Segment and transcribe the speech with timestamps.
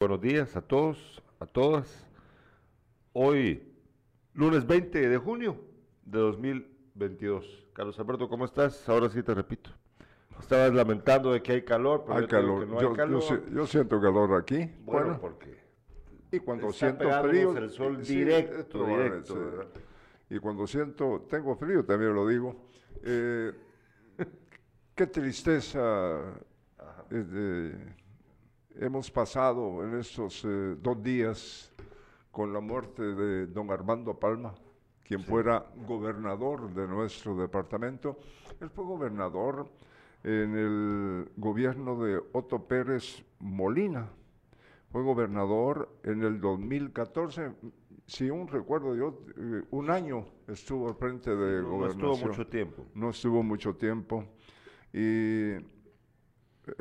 [0.00, 2.06] Buenos días a todos, a todas.
[3.12, 3.70] Hoy,
[4.32, 5.60] lunes 20 de junio
[6.06, 7.66] de 2022.
[7.74, 8.88] Carlos Alberto, ¿cómo estás?
[8.88, 9.68] Ahora sí te repito.
[10.40, 12.66] Estabas lamentando de que hay calor, pero hay calor.
[12.66, 13.52] no yo, hay calor.
[13.52, 14.74] Yo, siento calor aquí.
[14.86, 15.58] Bueno, porque
[16.32, 19.70] y cuando siento frío, el sol directo, directo
[20.30, 22.70] y cuando siento, tengo frío, también lo digo.
[23.04, 23.52] Eh,
[24.94, 26.40] qué tristeza
[28.80, 31.70] hemos pasado en estos eh, dos días
[32.30, 34.54] con la muerte de don Armando Palma,
[35.04, 38.18] quien fuera gobernador de nuestro departamento.
[38.58, 39.68] Él fue gobernador
[40.24, 44.08] en el gobierno de Otto Pérez Molina.
[44.90, 47.52] Fue gobernador en el 2014,
[48.06, 52.00] si un recuerdo yo, eh, un año estuvo al frente de gobernación.
[52.00, 52.86] No estuvo mucho tiempo.
[52.94, 54.24] No estuvo mucho tiempo.
[54.92, 55.52] Y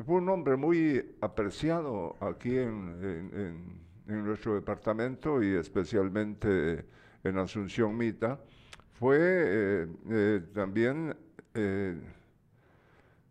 [0.05, 6.85] fue un hombre muy apreciado aquí en, nuestro departamento y especialmente
[7.23, 8.39] en Asunción Mita.
[8.93, 11.15] Fue eh, eh, también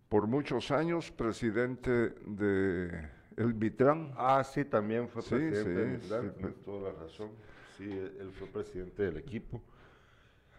[0.09, 4.12] por muchos años presidente de el Vitrán.
[4.17, 7.31] Ah, sí, también fue presidente sí, del tienes toda la razón.
[7.77, 9.62] Sí, él fue presidente del equipo.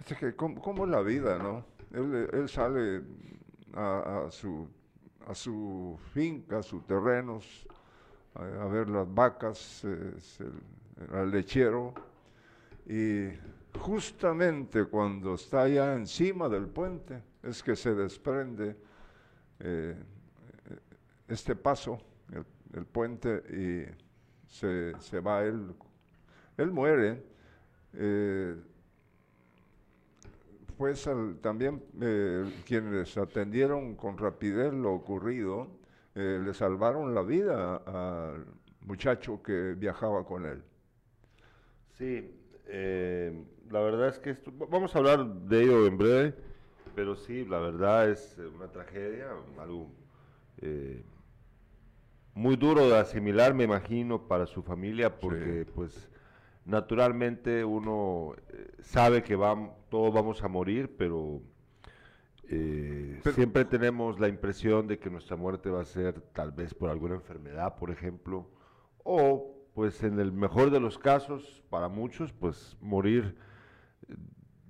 [0.08, 1.66] Es que, ¿cómo, es la vida, no?
[1.91, 3.02] Él, sale
[3.73, 4.69] a, su,
[5.30, 7.67] a su finca, a sus terrenos,
[8.33, 9.85] a, ver las vacas,
[11.13, 11.94] al lechero,
[12.88, 13.30] y
[13.80, 18.75] justamente cuando está ya encima del puente es que se desprende
[19.59, 19.95] eh,
[21.27, 22.00] este paso,
[22.73, 23.85] el, puente, y
[24.47, 25.75] se, se va él
[26.59, 27.23] él muere,
[27.94, 28.55] eh,
[30.80, 31.09] pues
[31.41, 35.67] también eh, quienes atendieron con rapidez lo ocurrido,
[36.16, 38.45] eh, le salvaron la vida al
[38.85, 40.63] muchacho que viajaba con él.
[41.97, 42.33] Sí,
[43.69, 46.33] la verdad es que esto, vamos a hablar de ello en breve,
[46.95, 49.28] pero sí, la verdad es una tragedia,
[49.59, 49.91] algo
[52.34, 56.07] muy duro de asimilar, me imagino, para su familia, porque pues
[56.66, 59.36] naturalmente uno eh, sabe que
[59.90, 61.42] todos vamos a morir, pero,
[62.50, 66.90] eh, siempre tenemos la impresión de que nuestra muerte va a ser tal vez por
[66.90, 68.47] alguna enfermedad, por ejemplo,
[69.03, 73.36] o pues en el mejor de los casos, para muchos, pues morir
[74.08, 74.16] eh,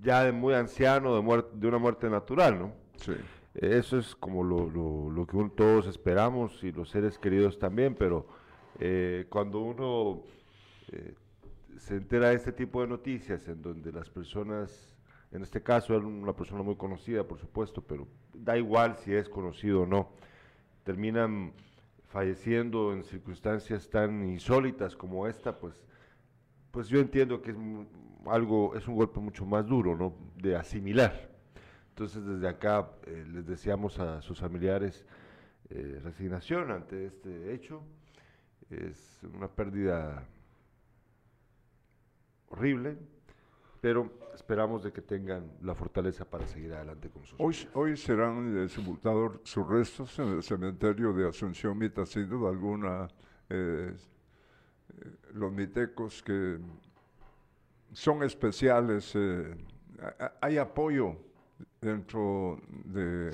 [0.01, 2.73] ya de muy anciano, de, de una muerte natural, ¿no?
[2.97, 3.13] Sí.
[3.55, 8.27] Eso es como lo, que todos esperamos y los seres queridos también, pero
[9.29, 10.23] cuando uno
[11.79, 14.95] se entera de este tipo de noticias en donde las personas,
[15.31, 19.29] en este caso era una persona muy conocida, por supuesto, pero da igual si es
[19.29, 20.11] conocido o no,
[20.83, 21.53] terminan
[22.09, 25.73] falleciendo en circunstancias tan insólitas como esta, pues,
[26.71, 27.57] pues yo entiendo que es
[28.25, 30.13] algo, es un golpe mucho más duro, ¿no?
[30.35, 31.29] De asimilar.
[31.89, 35.05] Entonces desde acá eh, les deseamos a sus familiares
[35.69, 37.81] eh, resignación ante este hecho.
[38.69, 40.27] Es una pérdida
[42.49, 42.97] horrible,
[43.81, 48.67] pero esperamos de que tengan la fortaleza para seguir adelante con sus Hoy, hoy serán
[48.69, 53.07] sepultados sus restos en el cementerio de Asunción Mita, sin duda alguna,
[53.49, 53.95] eh,
[55.33, 56.57] los mitecos que
[57.93, 59.55] son especiales, eh,
[60.41, 61.15] hay apoyo
[61.81, 63.31] dentro de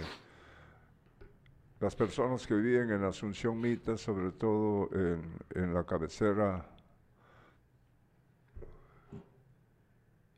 [1.79, 5.21] las personas que viven en Asunción Mita, sobre todo en,
[5.53, 6.74] en la cabecera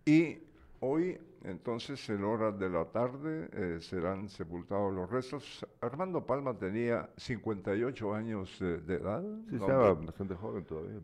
[0.07, 0.39] Y
[0.79, 5.65] hoy, entonces, en horas de la tarde, eh, serán sepultados los restos.
[5.81, 9.21] Armando Palma tenía 58 años de edad.
[9.49, 11.01] Sí, estaba bastante joven todavía.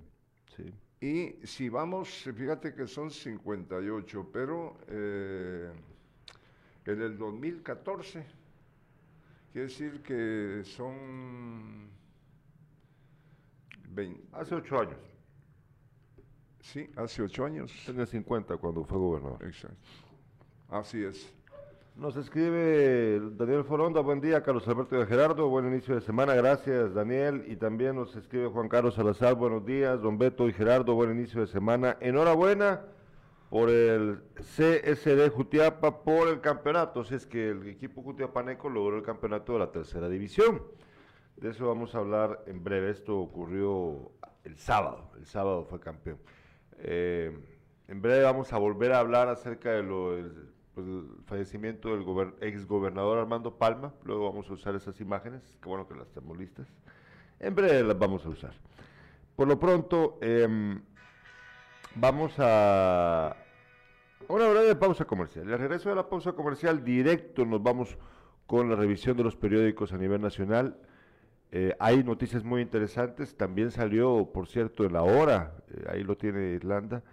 [0.56, 0.74] Sí.
[1.02, 5.70] Y si vamos, fíjate que son 58, pero eh,
[6.86, 8.26] en el 2014,
[9.52, 11.90] quiere decir que son
[13.90, 14.22] 20.
[14.32, 15.13] Hace ocho años.
[16.64, 17.72] Sí, hace ocho años.
[17.86, 19.44] Tenía 50 cuando fue gobernador.
[19.46, 19.78] Exacto.
[20.70, 21.32] Así es.
[21.96, 26.94] Nos escribe Daniel Foronda, buen día, Carlos Alberto de Gerardo, buen inicio de semana, gracias
[26.94, 27.44] Daniel.
[27.48, 31.42] Y también nos escribe Juan Carlos Salazar, buenos días, don Beto y Gerardo, buen inicio
[31.42, 31.98] de semana.
[32.00, 32.82] Enhorabuena
[33.50, 39.04] por el CSD Jutiapa por el campeonato, si es que el equipo Jutiapaneco logró el
[39.04, 40.64] campeonato de la tercera división.
[41.36, 44.14] De eso vamos a hablar en breve, esto ocurrió
[44.46, 46.18] el sábado, el sábado fue campeón.
[46.80, 47.32] Eh,
[47.88, 49.84] en breve vamos a volver a hablar acerca de
[50.74, 50.88] pues,
[51.26, 53.94] fallecimiento del ex gobernador Armando Palma.
[54.04, 56.68] Luego vamos a usar esas imágenes, que bueno que las tenemos listas.
[57.40, 58.54] En breve las vamos a usar.
[59.36, 60.82] por lo pronto, em,
[61.96, 63.36] vamos a
[64.28, 65.52] una breve pausa comercial.
[65.52, 67.98] Al regreso de la pausa comercial, directo nos vamos
[68.48, 70.78] con la revisión de los periódicos a nivel nacional.
[71.56, 73.38] Eh, hay noticias muy interesantes.
[73.38, 77.04] También salió, por cierto, en la hora, eh, ahí lo tiene Irlanda,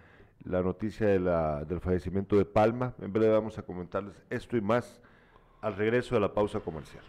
[0.43, 2.95] la noticia del fallecimiento de Palma.
[2.99, 4.99] En breve vamos a comentarles esto y más
[5.61, 7.03] al regreso de la pausa comercial.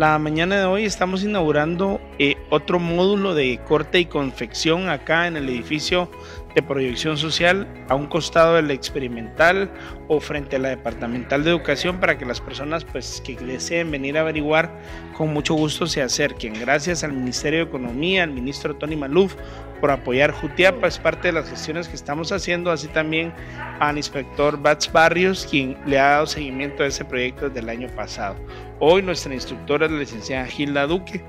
[0.00, 5.36] La mañana de hoy estamos inaugurando eh, otro módulo de corte y confección acá en
[5.36, 6.10] el edificio
[6.54, 9.70] de proyección social a un costado del experimental
[10.08, 14.18] o frente a la departamental de educación para que las personas pues que deseen venir
[14.18, 14.70] a averiguar
[15.16, 16.54] con mucho gusto se acerquen.
[16.58, 19.34] Gracias al Ministerio de Economía, al ministro Tony Maluf
[19.80, 23.32] por apoyar Jutiapa, es parte de las gestiones que estamos haciendo, así también
[23.78, 27.88] al inspector Bats Barrios, quien le ha dado seguimiento a ese proyecto desde el año
[27.96, 28.36] pasado.
[28.78, 31.24] Hoy nuestra instructora es la licenciada Gilda Duque,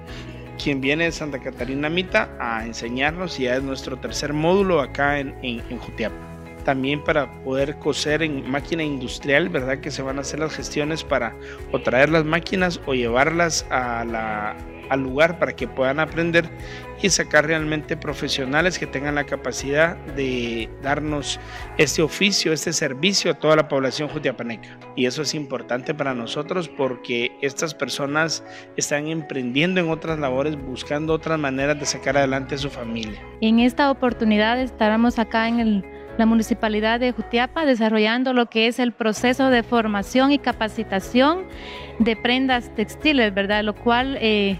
[0.61, 5.19] quien viene de Santa Catarina Mita a enseñarnos y ya es nuestro tercer módulo acá
[5.19, 6.15] en, en, Jutiapa.
[6.65, 9.79] También para poder coser en máquina industrial, ¿verdad?
[9.79, 11.35] Que se van a hacer las gestiones para
[11.71, 14.55] o traer las máquinas o llevarlas a la,
[14.99, 16.49] lugar para que puedan aprender
[17.01, 21.39] y sacar realmente profesionales que tengan la capacidad de darnos
[21.77, 24.77] este oficio, este servicio a toda la población jutiapaneca.
[24.95, 28.43] Y eso es importante para nosotros porque estas personas
[28.77, 33.19] están emprendiendo en otras labores, buscando otras maneras de sacar adelante su familia.
[33.41, 35.83] En esta oportunidad estaremos acá en
[36.17, 41.45] la Municipalidad de Jutiapa desarrollando lo que es el proceso de formación y capacitación
[41.99, 43.63] de prendas textiles, ¿verdad?
[43.63, 44.59] Lo cual eh,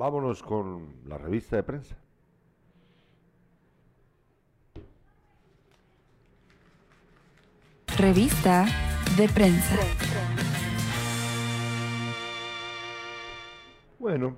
[0.00, 1.94] Vámonos con la revista de prensa.
[7.98, 8.64] Revista
[9.18, 9.76] de prensa.
[13.98, 14.36] Bueno,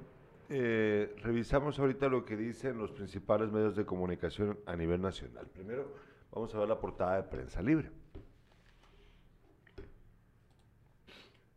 [0.49, 5.47] eh, revisamos ahorita lo que dicen los principales medios de comunicación a nivel nacional.
[5.47, 5.95] Primero,
[6.33, 8.02] vamos a ver la portada de Prensa Libre.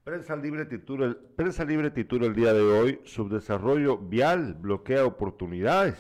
[0.06, 5.98] Prensa Libre titula, el, Prensa Libre titula el día de hoy, Subdesarrollo vial bloquea oportunidades.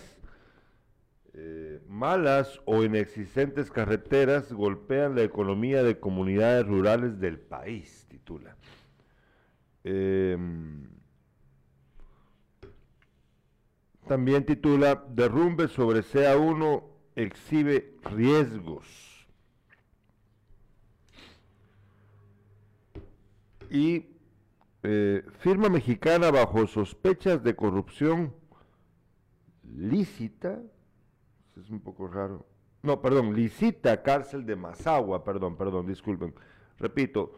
[1.33, 8.55] Eh, malas o inexistentes carreteras golpean la economía de comunidades rurales del país, titula.
[9.83, 10.37] Eh,
[14.07, 16.83] también titula, Derrumbe sobre CA1
[17.15, 19.04] exhibe riesgos.
[23.69, 24.05] Y
[24.83, 28.33] eh, firma mexicana bajo sospechas de corrupción
[29.63, 30.61] lícita,
[31.59, 32.45] es un poco raro,
[32.83, 36.35] no, perdón, licita cárcel de Mazagua, perdón, perdón, disculpen,
[36.77, 37.33] repito,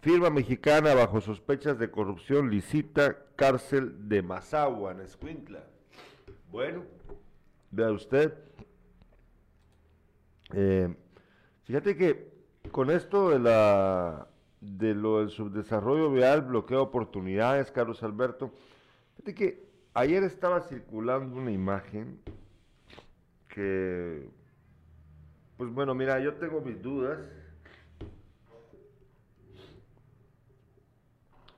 [0.00, 5.64] firma mexicana bajo sospechas de corrupción licita cárcel de Mazagua en Escuintla.
[6.50, 6.84] Bueno,
[7.70, 8.32] vea usted,
[10.52, 10.94] eh,
[11.64, 12.32] fíjate que
[12.70, 14.28] con esto de la
[14.62, 18.52] de lo del subdesarrollo vial, bloqueo de oportunidades, Carlos Alberto.
[19.16, 22.20] Fíjate que ayer estaba circulando una imagen
[23.48, 24.30] que,
[25.56, 27.18] pues bueno, mira, yo tengo mis dudas.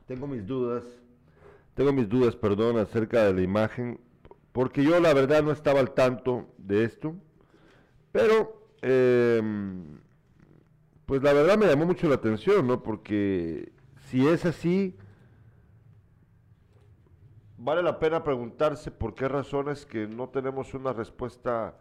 [0.07, 0.85] Tengo mis dudas,
[1.75, 3.99] tengo mis dudas, perdón, acerca de la imagen,
[4.53, 7.15] porque yo la verdad no estaba al tanto de esto,
[8.13, 9.41] pero eh,
[11.07, 12.83] pues la verdad me llamó mucho la atención, ¿no?
[12.83, 13.73] Porque
[14.09, 14.97] si es así,
[17.59, 21.77] vale la pena preguntarse por qué razones que no tenemos una respuesta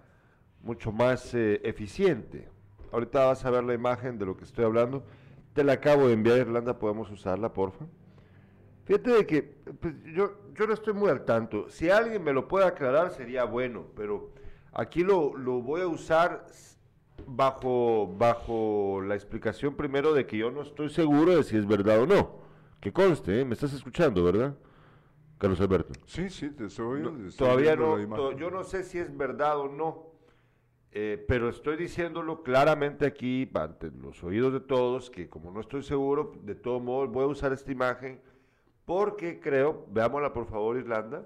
[0.62, 2.50] mucho más eh, eficiente.
[2.92, 5.04] Ahorita vas a ver la imagen de lo que estoy hablando.
[5.54, 7.86] Te la acabo de enviar, Irlanda, podemos usarla, porfa.
[8.86, 9.42] Fíjate de que
[9.80, 11.70] pues, yo, yo no estoy muy al tanto.
[11.70, 14.32] Si alguien me lo puede aclarar sería bueno, pero
[14.74, 16.46] aquí lo, lo voy a usar
[17.28, 22.02] bajo, bajo la explicación primero de que yo no estoy seguro de si es verdad
[22.02, 22.44] o no.
[22.80, 23.46] Que conste, ¿eh?
[23.46, 24.56] me estás escuchando, ¿verdad?
[25.38, 25.94] Carlos Alberto.
[26.06, 27.02] Sí, sí, te estoy
[27.38, 30.14] Todavía no, yo no sé si es verdad o no.
[30.96, 35.82] Eh, pero estoy diciéndolo claramente aquí, ante los oídos de todos, que como no estoy
[35.82, 38.22] seguro, de todo modo voy a usar esta imagen
[38.86, 41.26] porque creo, veámosla por favor Irlanda,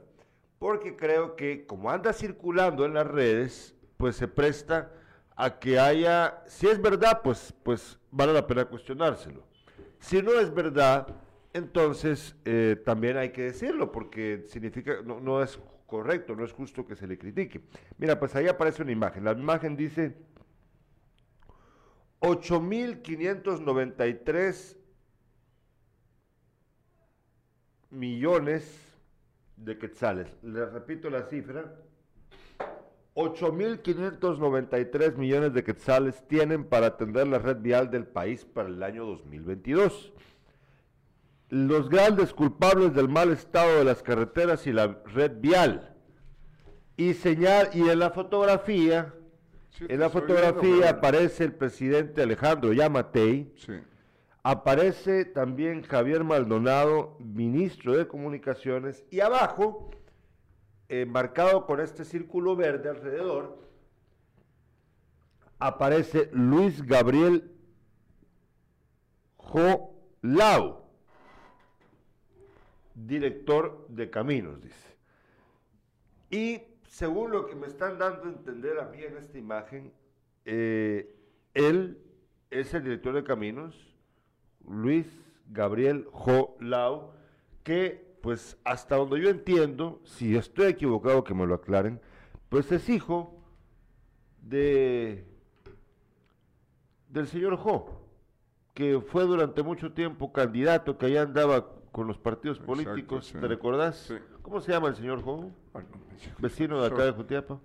[0.60, 4.92] porque creo que como anda circulando en las redes, pues se presta
[5.38, 9.48] a que haya, si es verdad, pues, pues vale la pena cuestionárselo.
[10.00, 11.08] Si no es verdad,
[11.54, 16.88] entonces eh, también hay que decirlo, porque significa, no, no es correcto, no es justo
[16.88, 17.62] que se le critique.
[18.00, 19.24] Mira, pues ahí aparece una imagen.
[19.24, 20.18] La imagen dice
[22.20, 24.76] 8.593
[27.92, 28.98] millones
[29.56, 30.36] de quetzales.
[30.42, 31.76] Le repito la cifra.
[33.18, 39.06] 8.593 millones de quetzales tienen para atender la red vial del país para el año
[39.08, 40.14] 2022.
[41.50, 45.96] Los grandes culpables del mal estado de las carreteras y la red vial.
[46.96, 49.16] Y señal, y en la fotografía,
[49.70, 53.74] Sí, en la viendo, fotografía aparece el presidente Alejandro Yamatei, Sí.
[54.44, 59.90] Aparece también Javier Maldonado, ministro de Comunicaciones, y abajo,
[61.08, 63.68] marcado con este círculo verde alrededor,
[65.60, 67.52] aparece Luis Gabriel
[69.38, 70.82] Jo Lau,
[72.96, 74.98] director de Caminos, dice.
[76.30, 79.94] Y según lo que me están dando a entender a mí en esta imagen,
[80.46, 81.16] eh,
[81.54, 81.98] él
[82.50, 83.96] es el director de Caminos,
[84.68, 85.08] Luis
[85.50, 87.14] Gabriel Jo Lau,
[87.64, 92.02] que pues hasta donde yo entiendo, si estoy equivocado que me lo aclaren,
[92.50, 93.34] pues es hijo
[94.42, 95.26] de
[97.10, 98.02] del señor Jo,
[98.74, 103.38] que fue durante mucho tiempo candidato, que allá andaba con los partidos Exacto, políticos, sí.
[103.40, 103.98] ¿te recordás?
[104.08, 104.16] Sí.
[104.42, 105.50] ¿Cómo se llama el señor Jo?
[106.40, 107.60] Vecino de acá de Jutiapa.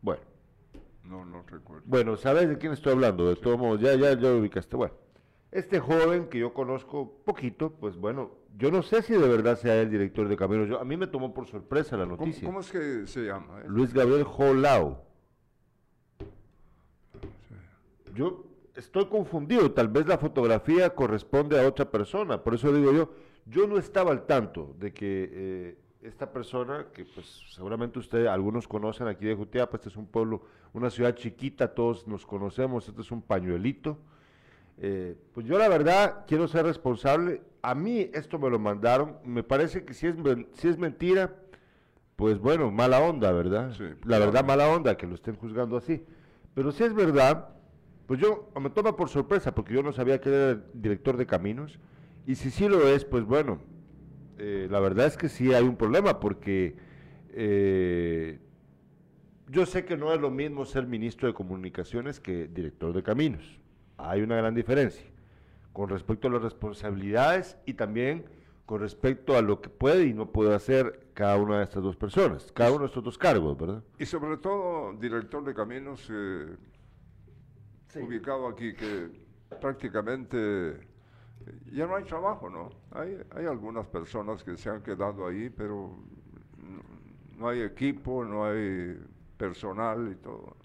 [0.00, 0.22] Bueno.
[1.04, 1.82] No, no recuerdo.
[1.86, 3.28] Bueno, ¿sabes de quién estoy hablando?
[3.28, 4.76] De todos modos, ya, ya, ya lo ubicaste.
[4.76, 4.94] Bueno,
[5.52, 9.80] este joven que yo conozco poquito, pues bueno, yo no sé si de verdad sea
[9.80, 10.68] el director de caminos.
[10.68, 12.46] Yo, a mí me tomó por sorpresa la ¿Cómo, noticia.
[12.46, 13.60] cómo es que se llama?
[13.60, 13.64] eh?
[13.68, 14.98] Luis Gabriel Jolau.
[18.14, 23.12] Yo estoy confundido, tal vez la fotografía corresponde a otra persona, por eso digo yo,
[23.46, 28.66] yo no estaba al tanto de que eh, esta persona, que pues seguramente ustedes, algunos
[28.66, 30.42] conocen aquí de Jutiapa, este es un pueblo,
[30.72, 33.98] una ciudad chiquita, todos nos conocemos, este es un pañuelito,
[34.80, 39.42] eh, pues yo la verdad quiero ser responsable, a mí esto me lo mandaron, me
[39.42, 40.16] parece que si es,
[40.54, 41.36] si es mentira,
[42.16, 43.72] pues bueno, mala onda, ¿verdad?
[43.76, 46.04] Sí, la verdad, mala onda que lo estén juzgando así.
[46.54, 47.50] Pero si es verdad,
[48.06, 51.26] pues yo me toma por sorpresa porque yo no sabía que era el director de
[51.26, 51.78] caminos.
[52.26, 53.60] Y si sí lo es, pues bueno,
[54.38, 56.76] eh, la verdad es que sí hay un problema porque
[57.30, 58.38] eh,
[59.48, 63.60] yo sé que no es lo mismo ser ministro de comunicaciones que director de caminos.
[64.08, 65.04] Hay una gran diferencia
[65.72, 68.24] con respecto a las responsabilidades y también
[68.66, 71.96] con respecto a lo que puede y no puede hacer cada una de estas dos
[71.96, 73.82] personas, cada uno de estos dos cargos, ¿verdad?
[73.98, 76.56] Y sobre todo, director de caminos eh,
[77.96, 79.10] ubicado aquí, que
[79.60, 80.36] prácticamente
[80.70, 80.80] eh,
[81.72, 82.70] ya no hay trabajo, ¿no?
[82.92, 85.98] Hay, hay algunas personas que se han quedado ahí, pero
[86.58, 86.82] no,
[87.38, 88.98] no hay equipo, no hay
[89.36, 90.56] personal y todo.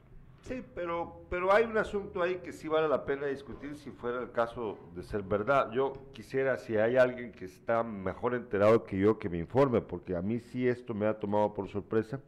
[0.47, 4.21] Sí, pero, pero hay un asunto ahí que sí vale la pena discutir si fuera
[4.21, 5.71] el caso de ser verdad.
[5.71, 10.15] Yo quisiera, si hay alguien que está mejor enterado que yo, que me informe, porque
[10.15, 12.21] a mí sí esto me ha tomado por sorpresa.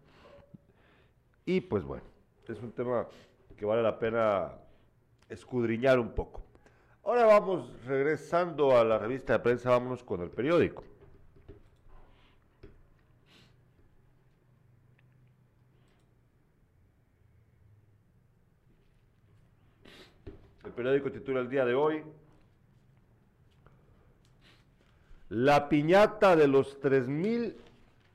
[1.46, 2.06] Y pues bueno,
[2.48, 3.08] es un tema
[3.56, 4.52] que vale la pena
[5.30, 6.42] escudriñar un poco.
[7.04, 10.84] Ahora vamos, regresando a la revista de prensa, vámonos con el periódico.
[20.77, 22.03] Periódico titula el día de hoy
[25.29, 27.57] La piñata de los 3 mil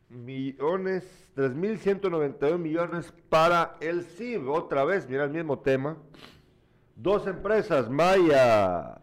[0.08, 1.04] millones,
[1.36, 4.48] 3.191 millones para el CIB.
[4.48, 5.98] Otra vez, mira el mismo tema.
[6.96, 8.98] Dos empresas, Maya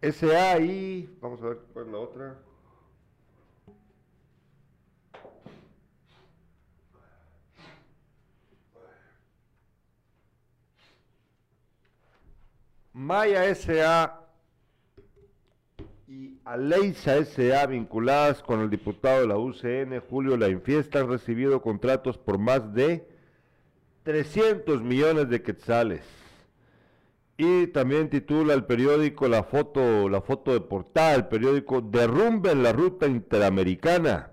[0.00, 1.18] SA y...
[1.20, 2.45] Vamos a ver cuál es la otra.
[12.96, 14.22] Maya S.A.
[16.08, 17.66] y Aleisa S.A.
[17.66, 22.72] vinculadas con el diputado de la UCN, Julio La Infiesta, han recibido contratos por más
[22.72, 23.06] de
[24.04, 26.06] 300 millones de quetzales.
[27.36, 32.62] Y también titula el periódico la foto, la foto de portada, el periódico Derrumbe en
[32.62, 34.30] la ruta interamericana.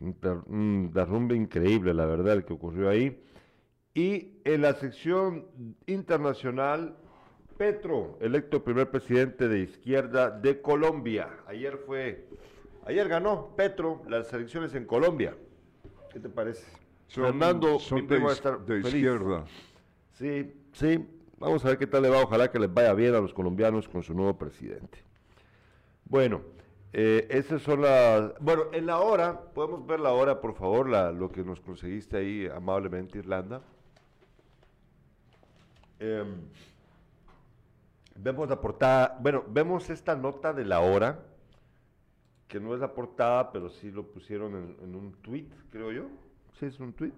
[0.00, 3.22] Un, un derrumbe increíble, la verdad, el que ocurrió ahí.
[3.92, 5.44] Y en la sección
[5.84, 6.96] internacional,
[7.60, 11.28] Petro, electo primer presidente de izquierda de Colombia.
[11.46, 12.26] Ayer fue,
[12.86, 15.36] ayer ganó Petro las elecciones en Colombia.
[16.10, 16.64] ¿Qué te parece?
[17.08, 18.94] Son, Fernando, son mi de, primo va a estar de feliz.
[18.94, 19.44] izquierda.
[20.12, 21.06] Sí, sí.
[21.36, 22.22] Vamos a ver qué tal le va.
[22.22, 24.96] Ojalá que les vaya bien a los colombianos con su nuevo presidente.
[26.06, 26.40] Bueno,
[26.94, 28.32] eh, esas son las...
[28.40, 32.16] Bueno, en la hora, podemos ver la hora, por favor, la, lo que nos conseguiste
[32.16, 33.60] ahí amablemente, Irlanda.
[35.98, 36.48] Em,
[38.22, 41.26] vemos la portada, bueno, vemos esta nota de la hora,
[42.48, 46.08] que no es la portada, pero sí lo pusieron en, un tweet, creo yo.
[46.58, 47.12] Sí, es un tweet.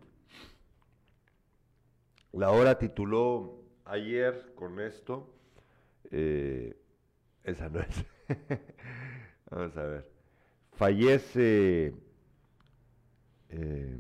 [2.33, 5.35] La hora tituló ayer con esto.
[6.11, 6.77] eh,
[7.45, 8.05] esa no es.
[9.51, 10.11] Vamos a ver.
[10.73, 11.95] Fallece.
[13.49, 13.99] eh,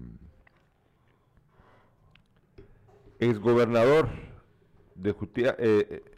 [3.19, 4.09] exgobernador
[4.95, 5.57] de Jutia.
[5.59, 6.12] eh, eh,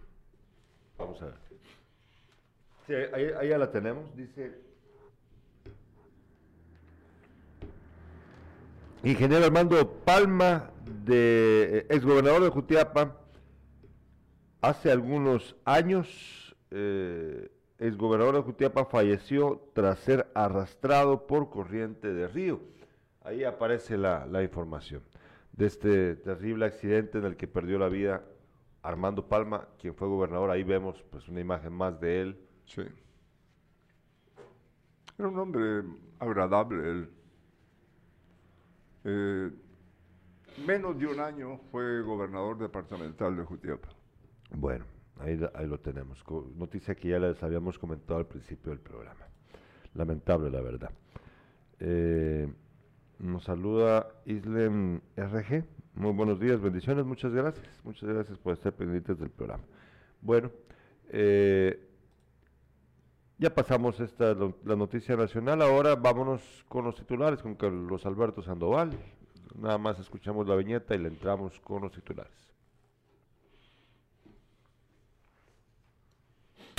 [0.99, 1.35] vamos a ver.
[2.87, 4.15] Sí, ahí, ya la tenemos.
[4.17, 4.53] Dice.
[9.03, 10.71] Ingeniero Armando Palma,
[11.05, 13.21] de eh, exgobernador de Jutiapa,
[14.61, 22.61] hace algunos años, eh, exgobernador de Jutiapa falleció tras ser arrastrado por corriente de río.
[23.23, 25.03] Ahí aparece la información
[25.53, 28.25] de este terrible accidente en el que perdió la vida
[28.85, 30.51] Armando Palma, quien fue gobernador.
[30.51, 32.39] Ahí vemos pues una imagen más de él.
[32.67, 32.83] Sí.
[35.19, 35.83] Era un hombre
[36.19, 37.11] agradable él.
[39.05, 39.51] Eh,
[40.67, 43.89] menos de un año fue gobernador departamental de Jutiapa.
[44.51, 44.85] Bueno,
[45.19, 46.23] ahí, ahí lo tenemos.
[46.23, 49.27] Co- Noticia que ya les habíamos comentado al principio del programa.
[49.95, 50.91] Lamentable, la verdad.
[51.81, 52.53] Eh,
[53.19, 55.65] nos saluda Islem RG.
[55.95, 57.67] Muy buenos días, bendiciones, muchas gracias.
[57.85, 59.63] Muchas gracias por estar pendientes del programa.
[60.21, 60.51] Bueno,
[61.11, 61.89] eh,
[63.39, 65.63] ya pasamos esta lo- la noticia nacional.
[65.63, 68.91] Ahora vámonos con los titulares, con Carlos Alberto Sandoval.
[69.57, 72.33] Nada más escuchamos la viñeta y le entramos con los titulares.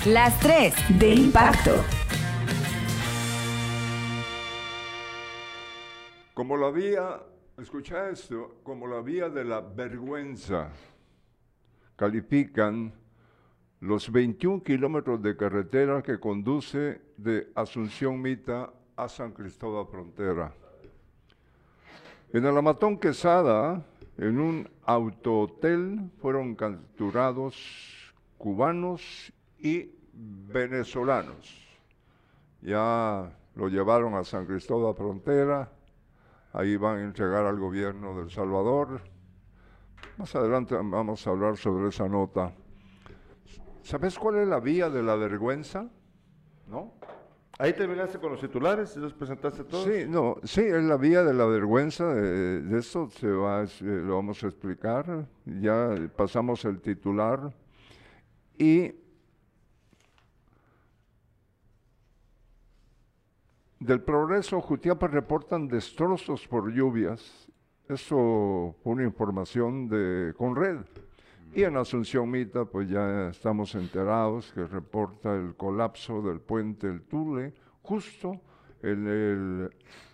[0.06, 1.72] Las tres de impacto.
[6.34, 7.22] Como la vía,
[7.58, 10.70] escucha esto, como la vía de la vergüenza,
[11.96, 12.94] califican
[13.80, 20.54] los 21 kilómetros de carretera que conduce de Asunción Mita a San Cristóbal Frontera.
[22.34, 23.82] En Alamatón Quesada,
[24.18, 27.56] en un autohotel, fueron capturados
[28.38, 31.62] cubanos y venezolanos.
[32.62, 35.70] Ya lo llevaron a San Cristóbal Frontera,
[36.56, 39.02] ahí van a entregar al gobierno del Salvador.
[40.18, 42.54] Más adelante vamos a hablar sobre esa nota.
[43.84, 45.90] ¿Sabes cuál es la vía de la vergüenza?
[46.68, 46.94] ¿No?
[47.58, 49.86] Ahí terminaste con los titulares, los presentaste todos.
[49.86, 53.70] Sí, no, sí, es la vía de la vergüenza, de, de eso se va, eh,
[53.82, 57.54] lo vamos a explicar, ya pasamos el titular
[58.58, 58.94] y
[63.80, 67.48] del progreso Jutiapa reportan destrozos por lluvias,
[67.88, 70.86] eso fue una información de Conred.
[71.54, 77.04] Y en Asunción Mita, pues ya estamos enterados que reporta el colapso del puente El
[77.04, 78.42] Tule, justo
[78.82, 79.70] en el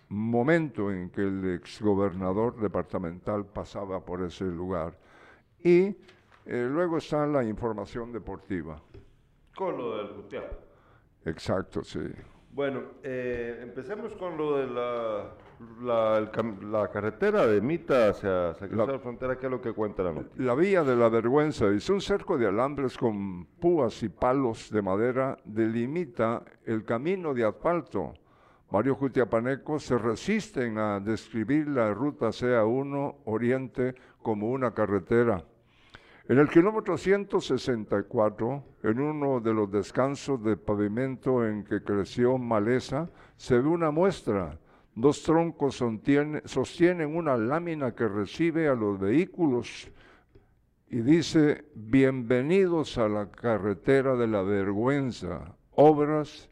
[0.08, 4.96] momento en que el exgobernador departamental pasaba por ese lugar.
[5.58, 5.96] Y
[6.44, 8.80] eh, luego está la información deportiva.
[9.56, 10.56] Con lo del Jutiapa.
[11.24, 12.00] Exacto, sí.
[12.52, 15.34] Bueno, eh, empecemos con lo de la,
[15.80, 20.02] la, el la carretera de Mita hacia San Cristóbal Frontera, ¿qué es lo que cuenta
[20.02, 20.44] la noticia?
[20.44, 24.82] La vía de la vergüenza es un cerco de alambres con púas y palos de
[24.82, 28.12] madera delimita el camino de asfalto.
[28.70, 35.42] Varios jutiapanecos se resisten a describir la ruta CA1 Oriente como una carretera.
[36.32, 43.10] En el kilómetro 164, en uno de los descansos de pavimento en que creció maleza,
[43.36, 44.58] se ve una muestra.
[44.94, 45.84] Dos troncos
[46.46, 49.90] sostienen una lámina que recibe a los vehículos
[50.88, 56.48] y dice, bienvenidos a la carretera de la vergüenza, obras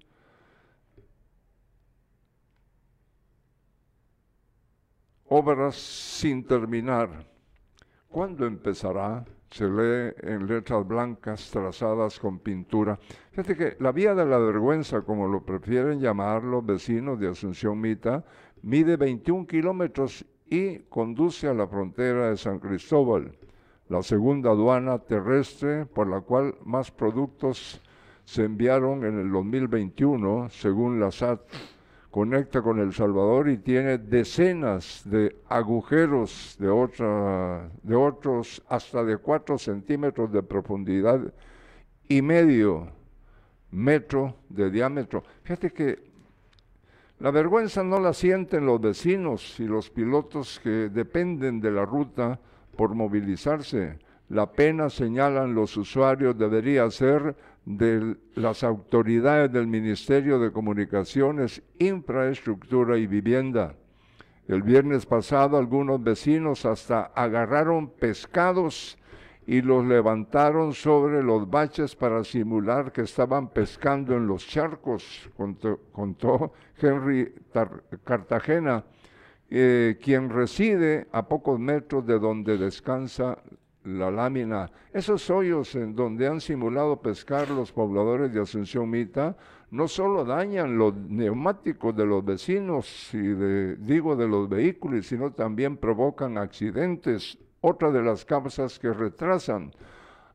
[5.25, 7.27] obras sin terminar.
[8.11, 9.25] ¿Cuándo empezará?
[9.51, 12.99] Se lee en letras blancas trazadas con pintura.
[13.33, 17.81] Fíjate que la vía de la vergüenza, como lo prefieren llamar los vecinos de Asunción
[17.81, 18.25] Mita,
[18.63, 23.37] mide 21 kilómetros y conduce a la frontera de San Cristóbal,
[23.89, 27.81] la segunda aduana terrestre por la cual más productos
[28.25, 31.41] se enviaron en el 2021, según la SAT.
[32.11, 39.59] Conecta con El Salvador y tiene decenas de agujeros de, otra, otros hasta de 4
[39.59, 41.21] centímetros de profundidad
[42.09, 42.89] y medio
[43.71, 45.23] metro de diámetro.
[45.45, 46.11] Fíjate que
[47.21, 52.41] la vergüenza no la sienten los vecinos y los pilotos que dependen de la ruta
[52.77, 53.99] por movilizarse.
[54.31, 62.97] La pena, señalan los usuarios, debería ser de las autoridades del Ministerio de Comunicaciones, Infraestructura
[62.99, 63.75] y Vivienda.
[64.49, 68.99] El viernes pasado algunos vecinos hasta agarraron pescados
[69.47, 76.53] y los levantaron sobre los baches para simular que estaban pescando en los charcos, contó,
[76.81, 77.35] Henry
[78.05, 78.85] Cartagena,
[79.49, 83.39] eh, quien reside a pocos metros de donde descansa
[83.85, 84.71] la lámina.
[84.93, 89.37] Esos hoyos en donde han simulado pescar los pobladores de Asunción Mita
[89.71, 95.33] no solo dañan los neumáticos de los vecinos y de, digo de los vehículos, sino
[95.33, 97.39] también provocan accidentes.
[97.61, 99.73] Otra de las causas que retrasan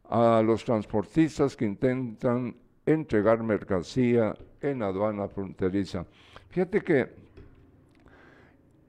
[0.10, 2.56] a los transportistas que intentan
[2.86, 6.06] entregar mercancía en aduana fronteriza.
[6.50, 7.10] Fíjate que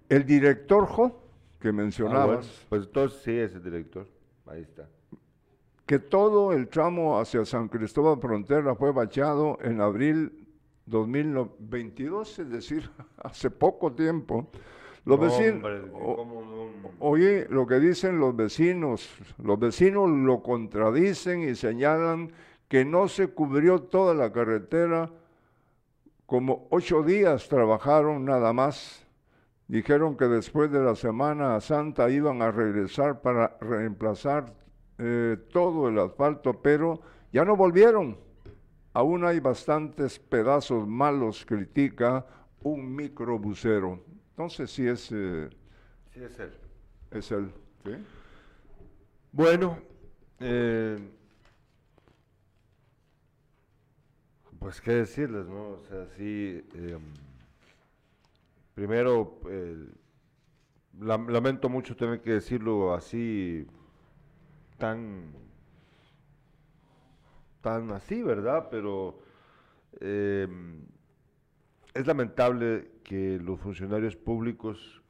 [0.09, 1.23] el director Jo,
[1.59, 2.47] que mencionabas.
[2.47, 4.07] Ah, pues entonces sí es el director.
[4.46, 4.88] Ahí está.
[5.87, 10.46] Que todo el tramo hacia San Cristóbal Frontera fue bachado en abril
[10.87, 14.50] 2022, es decir, hace poco tiempo.
[15.04, 15.62] Los vecinos,
[16.98, 22.32] oye, lo que dicen los vecinos, los vecinos lo contradicen y señalan
[22.66, 25.09] que no se cubrió toda la carretera,
[26.26, 29.06] como ocho días trabajaron nada más
[29.68, 34.55] Dijeron que después de la Semana Santa iban a regresar para reemplazar
[34.98, 37.00] eh, todo el asfalto, pero
[37.33, 38.16] ya no volvieron.
[38.92, 42.24] Aún hay bastantes pedazos malos, critica
[42.62, 44.02] un microbusero.
[44.31, 45.11] Entonces sí es...
[45.12, 45.50] Eh,
[46.12, 46.52] sí es él.
[47.11, 47.52] Es él.
[47.85, 47.90] ¿sí?
[49.33, 49.79] Bueno,
[50.38, 50.96] eh,
[54.61, 55.70] pues qué decirles, ¿no?
[55.70, 56.62] O sea, sí...
[58.77, 59.41] Primero,
[61.01, 63.67] lamento mucho tener que decirlo así,
[64.77, 65.33] tan,
[67.62, 68.69] tan así, ¿verdad?
[68.71, 69.19] Pero
[69.99, 70.83] em,
[71.95, 75.03] es lamentable que los funcionarios públicos,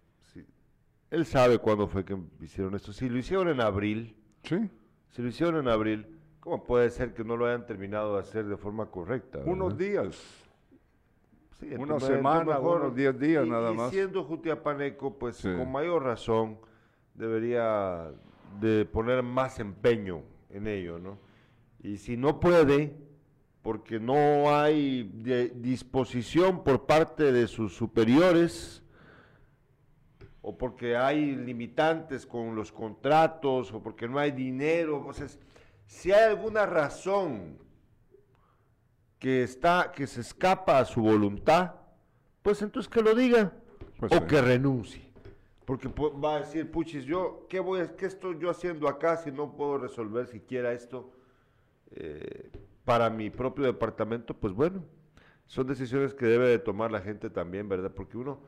[1.11, 2.93] él sabe cuándo fue que hicieron esto.
[2.93, 4.71] Si lo hicieron en abril, ¿Sí?
[5.11, 6.07] si lo hicieron en abril,
[6.39, 9.41] ¿cómo puede ser que no lo hayan terminado de hacer de forma correcta?
[9.45, 10.46] Unos días.
[11.79, 13.93] Una semana, unos 10 días nada más.
[13.93, 16.59] Y siendo Jutiapaneco, pues con mayor razón
[17.15, 18.13] debería
[18.61, 21.19] de poner más empeño en ello, ¿no?
[21.83, 22.97] Y si no puede,
[23.63, 25.05] porque no hay
[25.55, 28.83] disposición por parte de sus superiores,
[30.43, 35.27] o porque hay limitantes con los contratos, o porque no hay dinero, o sea,
[35.87, 37.59] si hay alguna razón
[39.19, 41.75] que está, que se escapa a su voluntad,
[42.43, 43.53] pues entonces que lo diga
[43.99, 45.07] pues o que renuncie.
[45.65, 49.57] Porque va a decir, puchis, yo, ¿qué, voy ¿qué estoy yo haciendo acá si no
[49.57, 51.11] puedo resolver siquiera esto
[51.91, 52.51] eh,
[52.85, 54.33] para mi propio departamento?
[54.35, 54.85] Pues bueno,
[55.47, 57.91] son decisiones que debe de tomar la gente también, ¿verdad?
[57.93, 58.39] Porque uno,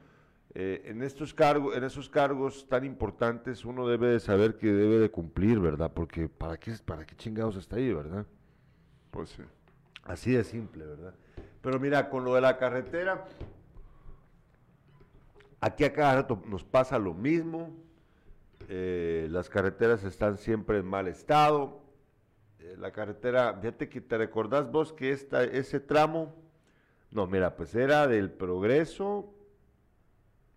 [0.55, 5.01] eh, en estos cargos, en esos cargos tan importantes, uno debe de saber que debe
[5.01, 5.93] de cumplir, ¿verdad?
[5.93, 8.27] Porque ¿para qué, para qué chingados está ahí, verdad?
[9.11, 9.43] Pues sí.
[10.09, 11.15] Así de simple, ¿verdad?
[11.61, 13.27] Pero mira, con lo de la carretera,
[15.61, 17.77] aquí a cada rato nos pasa lo mismo.
[18.71, 21.83] Eh, las carreteras están siempre en mal estado.
[22.59, 26.35] Eh, la carretera, fíjate que te recordás vos que esta, ese tramo,
[27.11, 29.35] no, mira, pues era del progreso,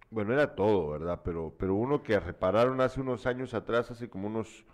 [0.09, 1.21] bueno, era todo, ¿verdad?
[1.25, 4.65] Pero, pero uno que repararon hace unos años atrás, hace como unos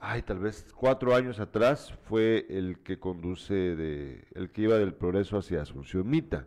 [0.00, 4.94] ay, tal vez cuatro años atrás, fue el que conduce, de, el que iba del
[4.94, 6.46] progreso hacia Asunción Mita.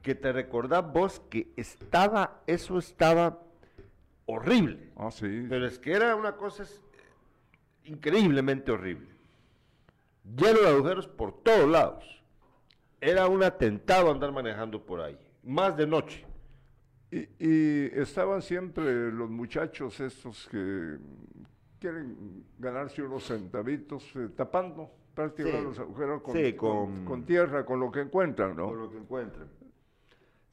[0.00, 3.42] Que te recordás vos que estaba, eso estaba
[4.26, 4.90] horrible.
[4.96, 5.46] Ah, sí.
[5.48, 6.64] Pero es que era una cosa
[7.84, 9.08] increíblemente horrible.
[10.24, 12.22] Lleno de agujeros por todos lados.
[13.00, 16.24] Era un atentado andar manejando por ahí, más de noche.
[17.10, 20.98] Y, y, estaban siempre los muchachos estos que
[21.82, 28.00] quieren ganarse unos centavitos eh, tapando prácticamente los agujeros con, con, tierra, con lo que
[28.00, 28.68] encuentran, ¿no?
[28.68, 29.48] Con lo que encuentran.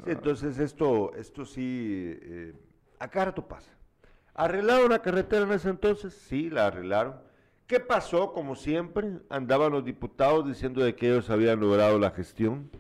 [0.04, 2.54] Sí, entonces esto, esto sí, eh,
[2.98, 3.72] a cada rato pasa.
[4.34, 6.16] ¿Arreglaron la carretera en ese entonces?
[6.16, 7.16] Sí, la arreglaron.
[7.68, 8.34] ¿Qué pasó?
[8.34, 12.72] Como siempre, andaban los diputados diciendo de que ellos habían logrado la gestión.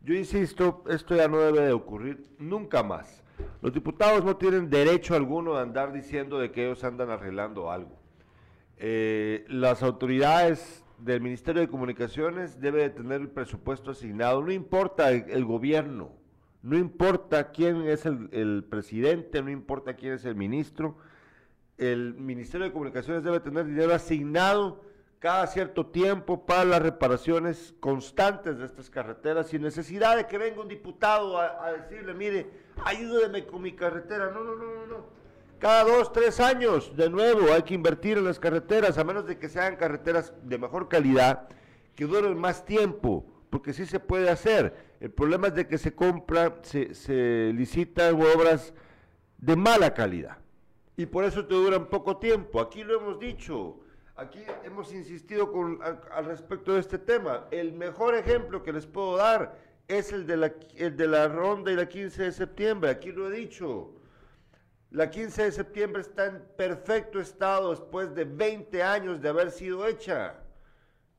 [0.00, 3.22] Yo insisto, esto ya no debe de ocurrir nunca más.
[3.60, 7.98] Los diputados no tienen derecho alguno de andar diciendo de que ellos andan arreglando algo.
[8.76, 15.10] Eh, las autoridades del Ministerio de Comunicaciones deben de tener el presupuesto asignado, no importa
[15.10, 16.12] el, el gobierno,
[16.62, 20.96] no importa quién es el, el presidente, no importa quién es el ministro,
[21.76, 24.87] el Ministerio de Comunicaciones debe tener dinero asignado
[25.18, 30.60] cada cierto tiempo para las reparaciones constantes de estas carreteras sin necesidad de que venga
[30.60, 32.50] un diputado a, a decirle, mire,
[32.84, 34.30] ayúdeme con mi carretera.
[34.30, 35.18] No, no, no, no, no.
[35.58, 39.38] Cada dos, tres años, de nuevo, hay que invertir en las carreteras, a menos de
[39.38, 41.48] que sean carreteras de mejor calidad,
[41.96, 44.96] que duren más tiempo, porque sí se puede hacer.
[45.00, 48.72] El problema es de que se compran, se, se licitan obras
[49.38, 50.38] de mala calidad.
[50.96, 52.60] Y por eso te duran poco tiempo.
[52.60, 53.80] Aquí lo hemos dicho.
[54.18, 57.46] Aquí hemos insistido con, al, al respecto de este tema.
[57.52, 61.70] El mejor ejemplo que les puedo dar es el de, la, el de la ronda
[61.70, 62.90] y la 15 de septiembre.
[62.90, 63.92] Aquí lo he dicho.
[64.90, 69.86] La 15 de septiembre está en perfecto estado después de 20 años de haber sido
[69.86, 70.34] hecha.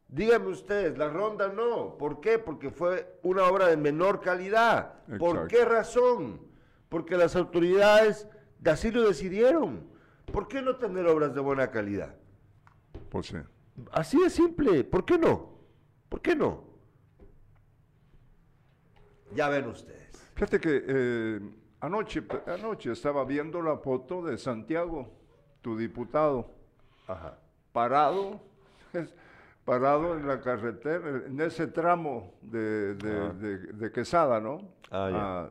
[0.09, 1.97] Díganme ustedes, la ronda no.
[1.97, 2.37] ¿Por qué?
[2.37, 4.95] Porque fue una obra de menor calidad.
[5.19, 5.47] ¿Por Exacto.
[5.47, 6.41] qué razón?
[6.89, 8.27] Porque las autoridades
[8.59, 9.87] de así lo decidieron.
[10.33, 12.18] ¿Por qué no tener obras de buena calidad?
[13.09, 13.37] Pues sí.
[13.91, 14.83] Así de simple.
[14.83, 15.49] ¿Por qué no?
[16.09, 16.63] ¿Por qué no?
[19.33, 20.17] Ya ven ustedes.
[20.33, 21.39] Fíjate que eh,
[21.81, 25.11] anoche, anoche estaba viendo la foto de Santiago,
[25.61, 26.51] tu diputado,
[27.07, 27.37] Ajá.
[27.71, 28.39] parado,
[29.65, 33.33] parado en la carretera, en ese tramo de, de, Ah.
[33.33, 34.57] de- de Quesada, ¿no?
[34.89, 35.39] Ah, ya.
[35.45, 35.49] Ah,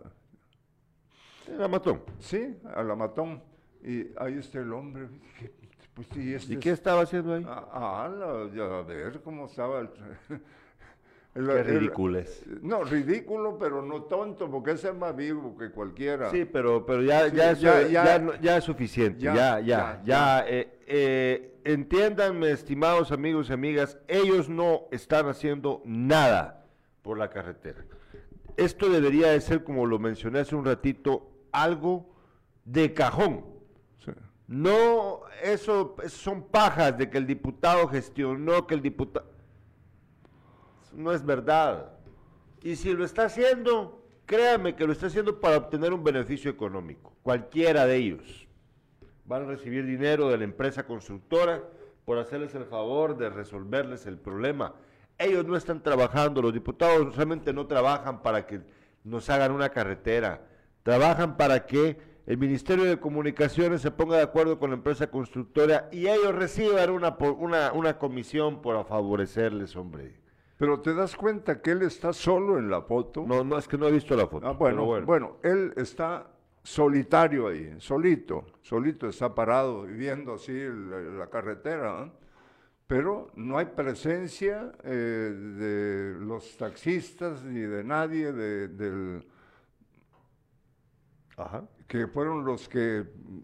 [1.54, 2.02] Era matón.
[2.18, 3.42] sí, a la matón.
[3.82, 5.08] Y ahí está el hombre.
[5.08, 5.52] Dije,
[5.98, 7.44] Pues sí, este ¿Y es- qué estaba haciendo ahí?
[7.44, 9.88] Ah, la- a ver cómo estaba el...
[11.34, 12.44] el- Qué es.
[12.62, 16.30] No, ridículo, pero no tonto, porque ese es más vivo que cualquiera.
[16.30, 19.18] Sí, pero, pero ya, Sí, ya, eso- ya- ya, ya- no- ya es suficiente.
[19.20, 20.04] ya, Ya, ya, ya, ya.
[20.04, 20.44] ya.
[20.48, 26.64] eh, eh, entiéndanme, estimados amigos y amigas, ellos no están haciendo nada
[27.02, 27.84] por la carretera.
[28.56, 32.08] Esto debería de ser, como lo mencioné hace un ratito, algo
[32.64, 33.57] de cajón.
[34.48, 39.26] No, eso, eso son pajas de que el diputado gestionó, que el diputado...
[40.94, 41.92] No es verdad.
[42.62, 47.14] Y si lo está haciendo, créame que lo está haciendo para obtener un beneficio económico.
[47.22, 48.48] Cualquiera de ellos.
[49.26, 51.62] Van a recibir dinero de la empresa constructora
[52.06, 54.74] por hacerles el favor de resolverles el problema.
[55.18, 58.62] Ellos no están trabajando, los diputados realmente no trabajan para que
[59.04, 60.46] nos hagan una carretera.
[60.84, 65.88] Trabajan para que el Ministerio de Comunicaciones se ponga de acuerdo con la empresa constructora
[65.90, 70.14] y ellos reciban una, una, una comisión por favorecerles, hombre.
[70.58, 73.24] Pero te das cuenta que él está solo en la foto.
[73.26, 74.46] No, no, es que no he visto la foto.
[74.46, 76.30] Ah, bueno, pero bueno, él está
[76.62, 82.12] solitario ahí, solito, solito está parado viendo así la, la carretera, ¿eh?
[82.86, 89.26] pero no hay presencia eh, de los taxistas ni de nadie de- del,
[91.38, 91.64] Ajá.
[91.88, 92.98] Que fueron los que...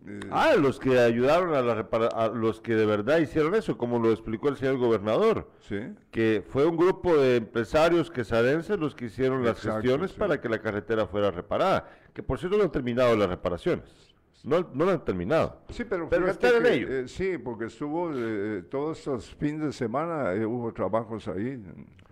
[0.06, 3.76] eh, Ah, los que ayudaron a, la repara- a los que de verdad hicieron eso,
[3.78, 5.80] como lo explicó el señor gobernador, sí,
[6.10, 10.18] que fue un grupo de empresarios quesadenses los que hicieron las Exacto, gestiones sí.
[10.18, 14.12] para que la carretera fuera reparada, que por cierto no han terminado las reparaciones,
[14.44, 15.62] no, no lo han terminado.
[15.70, 16.88] Sí, pero, Pero están en ello.
[16.90, 21.56] eh, sí, porque estuvo eh, todos estos fines de semana, eh, hubo trabajos ahí.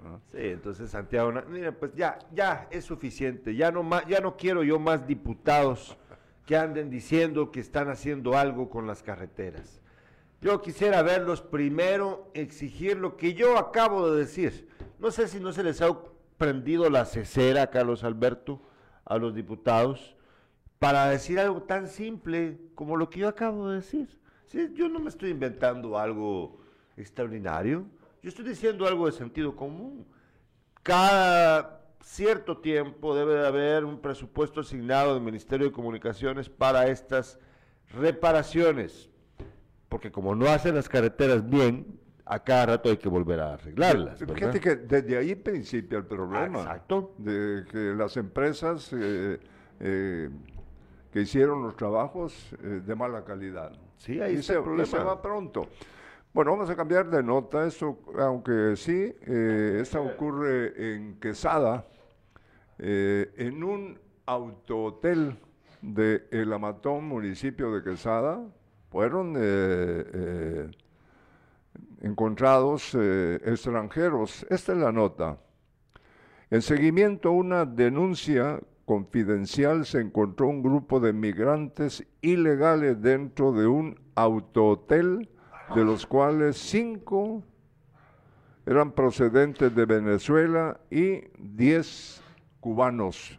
[0.02, 0.18] ¿no?
[0.32, 4.62] Sí, entonces Santiago, mira, pues ya, ya es suficiente, ya no más, ya no quiero
[4.64, 5.96] yo más diputados
[6.46, 9.80] que anden diciendo que están haciendo algo con las carreteras.
[10.40, 14.68] Yo quisiera verlos primero exigir lo que yo acabo de decir.
[14.98, 15.96] No sé si no se les ha
[16.36, 18.60] prendido la cesera, Carlos Alberto,
[19.04, 20.16] a los diputados,
[20.80, 24.08] para decir algo tan simple como lo que yo acabo de decir.
[24.46, 26.60] Sí, yo no me estoy inventando algo
[26.96, 27.86] extraordinario,
[28.22, 30.04] yo estoy diciendo algo de sentido común.
[30.82, 37.38] Cada cierto tiempo debe de haber un presupuesto asignado del Ministerio de Comunicaciones para estas
[37.94, 39.10] reparaciones,
[39.88, 44.20] porque como no hacen las carreteras bien, a cada rato hay que volver a arreglarlas.
[44.20, 44.34] ¿verdad?
[44.34, 46.58] Fíjate que desde ahí principia el problema.
[46.58, 47.14] Ah, exacto.
[47.18, 49.38] De que las empresas eh,
[49.80, 50.30] eh,
[51.12, 53.72] que hicieron los trabajos eh, de mala calidad.
[53.96, 54.84] Sí, ahí está se, el problema.
[54.84, 55.68] y se va pronto.
[56.32, 57.66] Bueno, vamos a cambiar de nota.
[57.66, 61.84] Esto, aunque sí, esta ocurre en Quesada.
[62.84, 65.38] Eh, en un autohotel
[65.82, 68.44] de El Amatón, municipio de Quesada,
[68.90, 70.70] fueron eh, eh,
[72.00, 74.44] encontrados extranjeros.
[74.50, 75.38] Esta es la nota.
[76.50, 83.68] En seguimiento a una denuncia confidencial se encontró un grupo de migrantes ilegales dentro de
[83.68, 85.30] un autohotel,
[85.72, 87.44] de los cuales cinco
[88.66, 92.21] eran procedentes de Venezuela y diez
[92.62, 93.38] cubanos.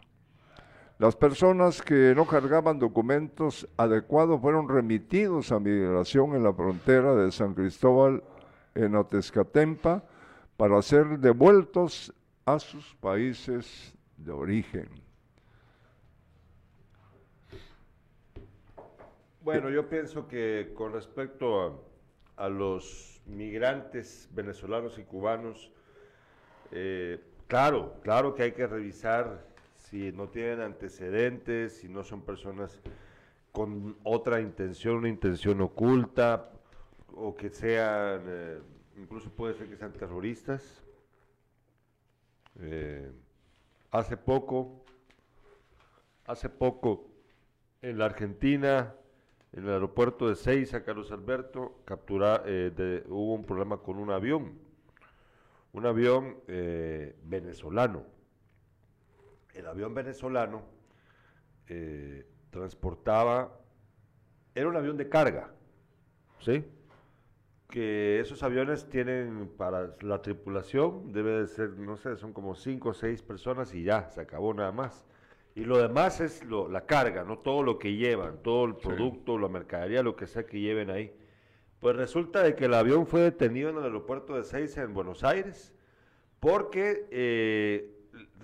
[1.00, 7.32] Las personas que no cargaban documentos adecuados fueron remitidos a migración en la frontera de
[7.32, 8.22] San Cristóbal
[8.76, 10.04] en Otezcatempa
[10.58, 12.14] para ser devueltos
[12.46, 14.90] a sus países de origen.
[19.42, 25.72] Bueno, yo pienso que con respecto a, a los migrantes venezolanos y cubanos,
[26.72, 29.46] eh, claro, claro que hay que revisar
[29.78, 32.82] si no tienen antecedentes, si no son personas
[33.52, 36.50] con otra intención, una intención oculta,
[37.16, 38.60] o que sean, eh,
[38.98, 40.84] incluso puede ser que sean terroristas.
[42.60, 43.12] Eh,
[43.92, 44.84] hace poco,
[46.26, 47.08] hace poco,
[47.82, 48.96] en la Argentina,
[49.52, 54.10] en el aeropuerto de Seiza, Carlos Alberto, captura, eh, de- hubo un problema con un
[54.10, 54.58] avión,
[55.74, 58.06] un avión eh, venezolano.
[59.54, 60.64] El avión venezolano
[61.68, 63.60] eh, transportaba,
[64.56, 65.52] era un avión de carga,
[66.40, 66.64] ¿sí?
[67.70, 72.90] Que esos aviones tienen para la tripulación, debe de ser, no sé, son como cinco
[72.90, 75.06] o seis personas y ya, se acabó nada más.
[75.56, 79.38] Y lo demás es lo- la carga, no todo lo que llevan, todo el producto,
[79.40, 81.16] la mercadería, lo que sea que lleven ahí.
[81.84, 85.26] Pues resulta de que el avión fue detenido en el aeropuerto de Seiza en Buenos
[85.26, 85.74] Aires
[86.40, 87.92] porque eh,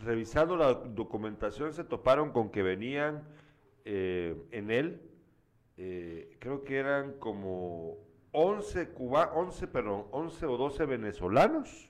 [0.04, 3.24] revisando la documentación se toparon con que venían
[3.86, 5.02] eh, en él,
[5.78, 7.96] eh, creo que eran como
[8.34, 11.90] 11, cuba, 11, perdón, 11 o 12 venezolanos.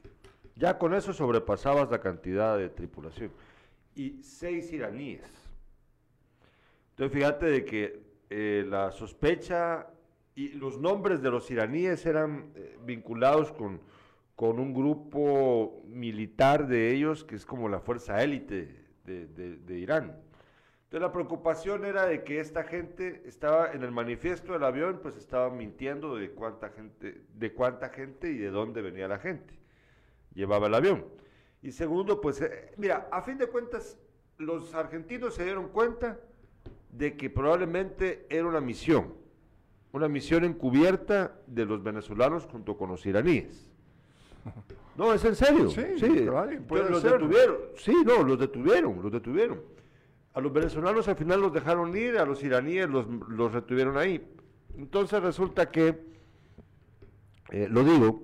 [0.56, 3.32] Ya con eso sobrepasabas la cantidad de tripulación.
[3.96, 5.24] Y 6 iraníes.
[6.92, 9.88] Entonces fíjate de que la sospecha
[10.36, 13.82] y los nombres de los iraníes eran eh, vinculados con,
[14.36, 20.16] con un grupo militar de ellos que es como la fuerza élite de, de- Irán.
[20.84, 25.18] Entonces la preocupación era de que esta gente estaba en el manifiesto del avión, pues
[25.18, 29.54] estaba mintiendo de cuánta gente, de cuánta gente y de dónde venía la gente.
[30.34, 31.06] Llevaba el avión.
[31.62, 33.98] Y segundo, pues, eh, mira, a fin de cuentas,
[34.38, 36.20] los argentinos se dieron cuenta
[36.92, 39.14] de que probablemente era una misión,
[39.92, 43.72] una misión encubierta de los venezolanos junto con los iraníes.
[44.96, 45.70] No, es en serio.
[45.70, 47.14] Sí, Sí, claro, Entonces, puede los ser.
[47.14, 47.56] detuvieron.
[47.78, 49.62] Sí, no, los detuvieron, los detuvieron.
[50.34, 54.28] A los venezolanos al final los dejaron ir, a los iraníes los, los retuvieron ahí.
[54.78, 56.04] Entonces resulta que,
[57.52, 58.24] eh, lo digo,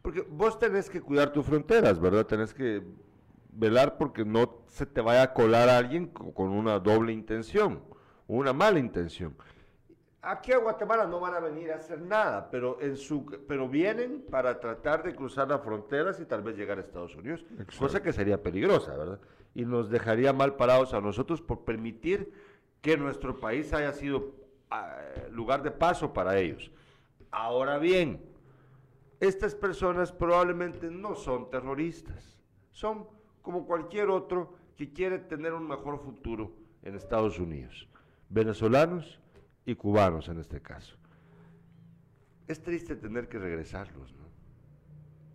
[0.00, 2.24] porque vos tenés que cuidar tus fronteras, ¿verdad?
[2.24, 2.82] Tenés que
[3.52, 7.80] velar porque no se te vaya a colar a alguien co- con una doble intención,
[8.28, 9.34] una mala intención.
[10.26, 14.24] Aquí a Guatemala no van a venir a hacer nada, pero, en su, pero vienen
[14.30, 17.44] para tratar de cruzar las fronteras y tal vez llegar a Estados Unidos,
[17.78, 19.20] cosa que sería peligrosa, ¿verdad?
[19.54, 22.32] Y nos dejaría mal parados a nosotros por permitir
[22.80, 24.32] que nuestro país haya sido
[24.70, 24.96] ah,
[25.30, 26.70] lugar de paso para ellos.
[27.30, 28.24] Ahora bien,
[29.20, 32.38] estas personas probablemente no son terroristas,
[32.70, 33.06] son
[33.42, 37.86] como cualquier otro que quiere tener un mejor futuro en Estados Unidos,
[38.30, 39.20] venezolanos
[39.66, 40.96] y cubanos en este caso.
[42.46, 44.24] Es triste tener que regresarlos, ¿no?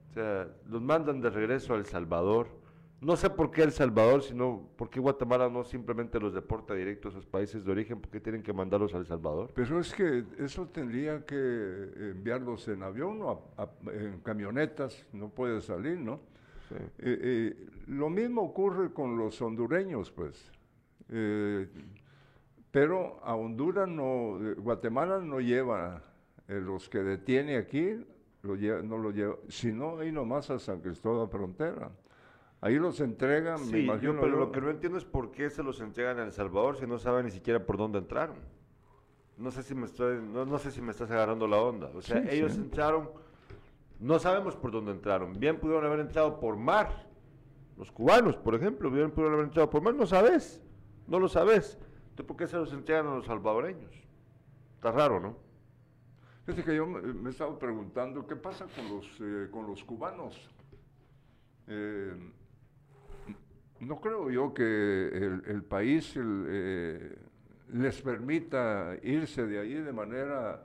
[0.10, 2.48] O sea, los mandan de regreso a El Salvador.
[3.02, 7.08] No sé por qué El Salvador, sino por qué Guatemala no simplemente los deporta directo
[7.08, 9.52] a sus países de origen, por qué tienen que mandarlos a El Salvador.
[9.56, 11.36] Pero es que eso tendría que
[12.12, 16.20] enviarlos en avión o a- a- en camionetas, no puede salir, ¿no?
[16.68, 16.76] Sí.
[16.76, 20.52] Eh, eh, lo mismo ocurre con los hondureños, pues.
[21.08, 21.68] Eh,
[22.72, 26.02] pero a Honduras no, eh, Guatemala no lleva,
[26.48, 28.06] eh, los que detiene aquí,
[28.42, 31.92] lo no lo lleva, sino ahí nomás a San Cristóbal Frontera.
[32.62, 34.20] Ahí los entregan, me Sí, yo, imagino.
[34.22, 36.78] pero yo- lo que no entiendo es por qué se los entregan a El Salvador
[36.78, 38.36] si no saben ni siquiera por dónde entraron.
[39.38, 41.90] No sé si me estoy, no, no sé si me estás agarrando la onda.
[41.96, 42.60] O sea, Sí, ellos sí.
[42.60, 43.10] entraron,
[44.00, 45.40] no sabemos por dónde entraron.
[45.40, 47.08] Bien pudieron haber entrado por mar.
[47.78, 49.96] Los cubanos, por ejemplo, bien pudieron haber entrado por mar.
[49.96, 50.62] No sabes,
[51.08, 51.78] no lo sabes.
[52.20, 53.96] Entonces, ¿por qué se los entregan a los salvadoreños?
[54.76, 55.38] Está raro, ¿no?
[56.46, 60.36] Fíjate que yo me, estaba preguntando qué pasa con los, eh, con los cubanos.
[61.68, 62.14] Eh,
[63.80, 65.08] No creo yo que
[65.48, 67.18] el, país eh,
[67.72, 70.62] les permita irse de ahí de manera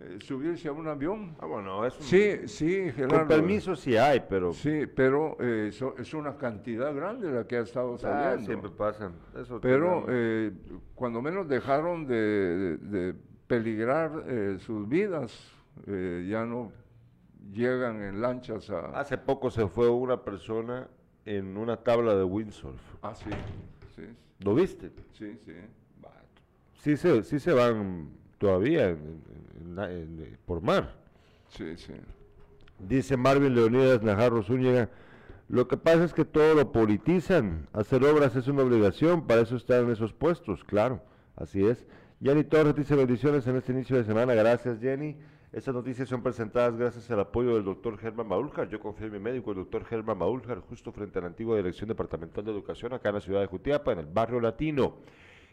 [0.00, 1.34] eh, subirse a un avión.
[1.38, 3.18] Ah, bueno, es un- Sí, sí, Gerardo.
[3.20, 7.56] Con permiso sí hay, pero Sí, pero eh, so- es una cantidad grande la que
[7.56, 8.44] ha estado ah, saliendo.
[8.46, 9.14] siempre pasan.
[9.40, 10.52] Eso Pero eh,
[10.94, 13.14] cuando menos dejaron de, de- de
[13.46, 15.32] peligrar eh, sus vidas,
[15.86, 16.72] eh, ya no
[17.52, 18.86] llegan en lanchas a...
[18.98, 20.88] Hace poco se fue una persona
[21.24, 22.80] en una tabla de windsurf.
[23.02, 23.30] Ah, sí,
[23.94, 24.02] sí,
[24.40, 24.90] ¿Lo viste?
[25.12, 25.52] sí, sí.
[26.78, 29.45] Sí se, sí se van todavía en- en-
[30.44, 30.94] por mar.
[31.48, 31.94] Sí, sí.
[32.78, 34.90] Dice Marvin Leonidas Najarro Zúñiga,
[35.48, 39.56] lo que pasa es que todo lo politizan, hacer obras es una obligación, para eso
[39.56, 41.02] están en esos puestos, claro,
[41.36, 41.86] así es.
[42.22, 45.16] Jenny Torres dice bendiciones en este inicio de semana, gracias Jenny.
[45.52, 48.68] Estas noticias son presentadas gracias al apoyo del doctor Germán Maúljar.
[48.68, 51.88] Yo confío en mi médico, el doctor Germán Maúljar, justo frente a la antigua Dirección
[51.88, 54.96] Departamental de Educación acá en la ciudad de Jutiapa, en el barrio latino.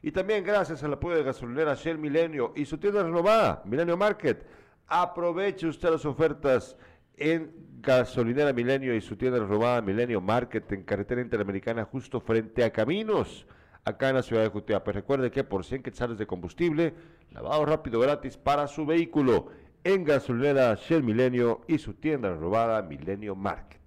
[0.04, 4.46] Y también gracias al apoyo de gasolinera Shell Milenio y su tienda renovada, Milenio Market.
[4.86, 6.76] Aproveche usted las ofertas
[7.16, 12.72] en Gasolinera Milenio y su tienda renovada Milenio Market en carretera interamericana justo frente a
[12.72, 13.48] Caminos,
[13.86, 14.92] acá en la ciudad de Jutiapa.
[14.92, 16.94] Recuerde que por 100 quetzales de combustible,
[17.32, 19.48] lavado rápido gratis para su vehículo
[19.86, 23.80] en Gasolinera Shell Milenio y su tienda renovada Milenio Market.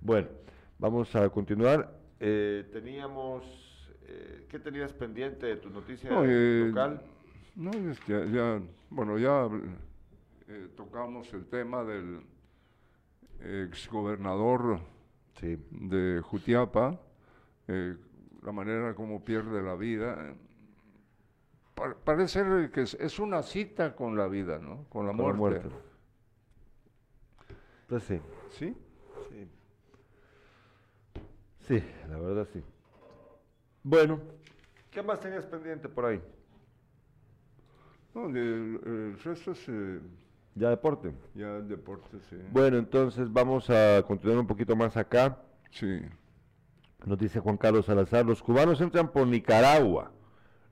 [0.00, 0.26] Bueno,
[0.78, 1.92] vamos a continuar.
[2.18, 3.65] Eh, teníamos,
[4.08, 7.02] eh, ¿qué tenías pendiente de tu noticia No, eh, local?
[7.56, 9.48] No, es ya, ya- bueno, ya
[10.48, 12.20] eh, tocamos el tema del
[13.40, 14.80] exgobernador
[15.40, 15.58] Sí.
[15.70, 16.98] de Jutiapa,
[17.68, 17.96] eh,
[18.42, 20.34] la manera como pierde la vida.
[21.74, 24.84] Pa- parece que es, es una cita con la vida, ¿no?
[24.88, 25.60] Con la Con la muerte.
[25.68, 25.68] muerte.
[27.88, 28.20] Pues sí.
[28.50, 28.74] ¿Sí?
[29.28, 29.48] Sí.
[31.60, 32.62] Sí, la verdad sí.
[33.88, 34.20] Bueno,
[34.90, 36.20] ¿qué más tenías pendiente por ahí?
[38.12, 40.00] No, el, el resto es eh,
[40.56, 41.12] Ya deporte.
[41.36, 42.36] ya deporte, sí.
[42.50, 45.38] Bueno, entonces vamos a continuar un poquito más acá.
[45.70, 46.00] Sí.
[47.04, 50.10] Nos dice Juan Carlos Salazar, los cubanos entran por Nicaragua,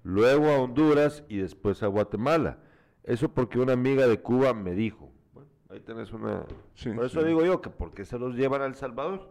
[0.02, 2.58] luego a Honduras y después a Guatemala.
[3.04, 5.12] Eso porque una amiga de Cuba me dijo.
[5.34, 6.46] Bueno, ahí tenés una...
[6.74, 7.26] Sí, por eso sí.
[7.28, 9.30] digo yo que ¿por qué se los llevan a El Salvador?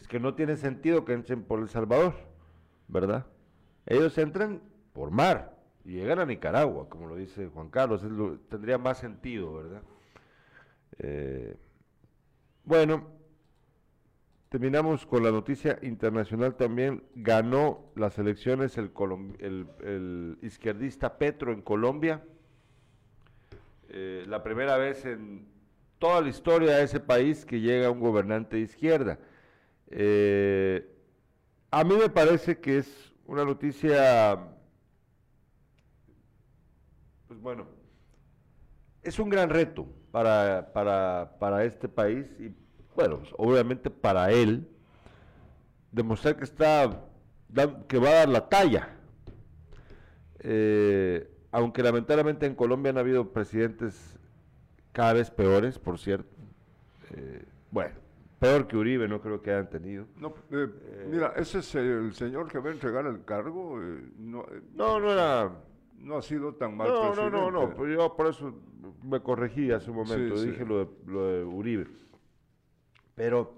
[0.00, 2.14] Es que no tiene sentido que entren por El Salvador,
[2.92, 3.26] ¿verdad?
[3.86, 4.62] Ellos entran
[4.92, 8.02] por mar y llegan a Nicaragua, como lo dice Juan Carlos.
[8.48, 9.82] tendría más sentido, ¿verdad?
[10.98, 11.56] Eh,
[12.64, 13.20] bueno,
[14.52, 17.02] Terminamos con la noticia internacional también.
[17.14, 22.22] Ganó las elecciones el izquierdista Petro en Colombia.
[23.88, 25.46] Eh, la primera vez en
[25.98, 29.18] toda la historia de ese país que llega un gobernante de izquierda.
[29.88, 30.86] Eh,
[31.72, 34.38] a mí me parece que es una noticia,
[37.26, 37.66] pues bueno,
[39.02, 42.54] es un gran reto para, para, para este país y,
[42.94, 44.68] bueno, pues, obviamente para él,
[45.90, 47.06] demostrar que está,
[47.88, 48.90] que va a dar la talla.
[50.40, 54.18] Eh, aunque lamentablemente en Colombia han habido presidentes
[54.92, 56.36] cada vez peores, por cierto.
[57.14, 58.01] Eh, bueno,
[58.42, 60.06] peor que Uribe no creo que hayan tenido.
[60.18, 63.80] No, eh, mira, ese es el señor que va a entregar el cargo.
[63.80, 65.50] eh, no, eh, No, no era...
[65.98, 67.36] no ha sido tan mal No, no, presidente.
[67.38, 68.52] no, no, pues yo por eso
[69.04, 70.50] me corregí hace un momento, Sí, sí.
[70.50, 71.86] dije Lo, de, lo de Uribe.
[73.14, 73.54] Pero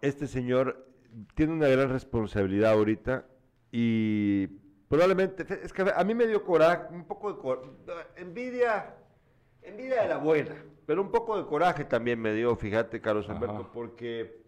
[0.00, 0.86] este señor
[1.34, 3.26] tiene una gran responsabilidad ahorita
[3.72, 4.46] y
[4.88, 7.74] probablemente, es que a mí me dio coraje, un poco de cor-
[8.16, 8.94] envidia,
[9.62, 10.54] envidia de la buena,
[10.86, 13.38] pero un poco de coraje también me dio, fíjate, Carlos Ajá.
[13.38, 14.42] Alberto, porque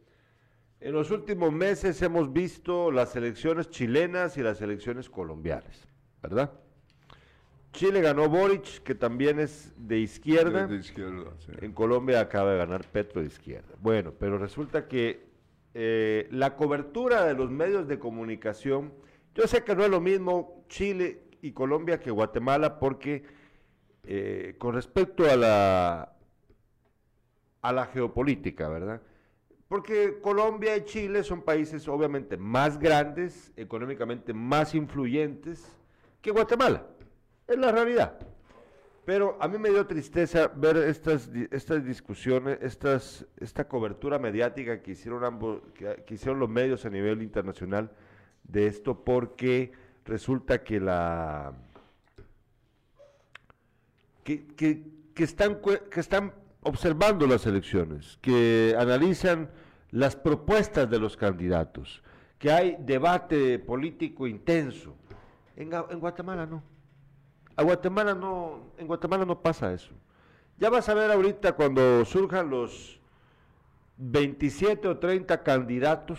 [0.80, 5.88] en los últimos meses hemos visto las elecciones chilenas y las elecciones colombianas,
[6.22, 6.52] ¿verdad?
[7.72, 10.66] Chile ganó Boric, que también es de izquierda.
[10.68, 11.52] De izquierda, sí.
[11.60, 13.74] En Colombia acaba de ganar Petro de izquierda.
[13.80, 15.26] Bueno, pero resulta que
[15.74, 18.92] eh, la cobertura de los medios de comunicación,
[19.34, 23.24] yo sé que no es lo mismo Chile y Colombia que Guatemala, porque
[24.06, 26.16] eh, con respecto a la,
[27.62, 29.00] a la geopolítica, ¿verdad?
[29.68, 35.66] Porque Colombia y Chile son países obviamente más grandes, económicamente más influyentes
[36.20, 36.86] que Guatemala.
[37.48, 38.18] Es la realidad.
[39.04, 44.92] Pero a mí me dio tristeza ver estas, estas discusiones, estas, esta cobertura mediática que
[44.92, 47.90] hicieron, ambos, que hicieron los medios a nivel internacional
[48.44, 49.72] de esto, porque
[50.04, 51.52] resulta que la
[54.24, 54.82] que, que-
[55.14, 55.60] que están,
[55.90, 59.48] que están observando las elecciones, que analizan
[59.92, 62.02] las propuestas de los candidatos,
[62.38, 64.96] que hay debate político intenso.
[65.56, 65.70] En,
[66.00, 66.64] Guatemala no.
[67.54, 69.92] A Guatemala no, en Guatemala no pasa eso.
[70.58, 73.00] Ya vas a ver ahorita cuando surjan los
[73.98, 76.18] 27 o 30 candidatos,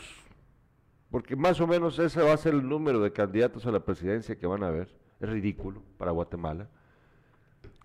[1.11, 4.37] porque más o menos ese va a ser el número de candidatos a la presidencia
[4.37, 4.95] que van a ver.
[5.19, 6.69] Es ridículo para Guatemala.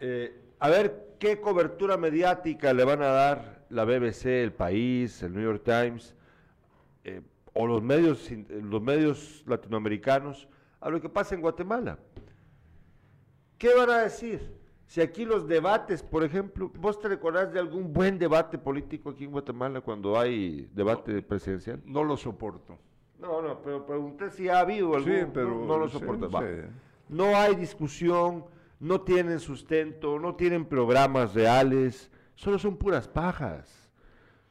[0.00, 5.34] Eh, a ver qué cobertura mediática le van a dar la BBC, El País, el
[5.34, 6.14] New York Times
[7.04, 7.20] eh,
[7.52, 10.48] o los medios, los medios latinoamericanos
[10.80, 11.98] a lo que pasa en Guatemala.
[13.58, 14.58] ¿Qué van a decir?
[14.86, 19.24] Si aquí los debates, por ejemplo, ¿vos te recordás de algún buen debate político aquí
[19.24, 21.80] en Guatemala cuando hay debate presidencial?
[21.84, 22.78] No lo soporto.
[23.18, 25.98] No, no, pero pregunté si ha habido algún, Sí, pero no, no lo sí,
[26.34, 26.40] va.
[26.40, 26.46] sí.
[27.10, 28.46] No hay discusión,
[28.80, 33.90] no tienen sustento, no tienen programas reales, solo son puras pajas.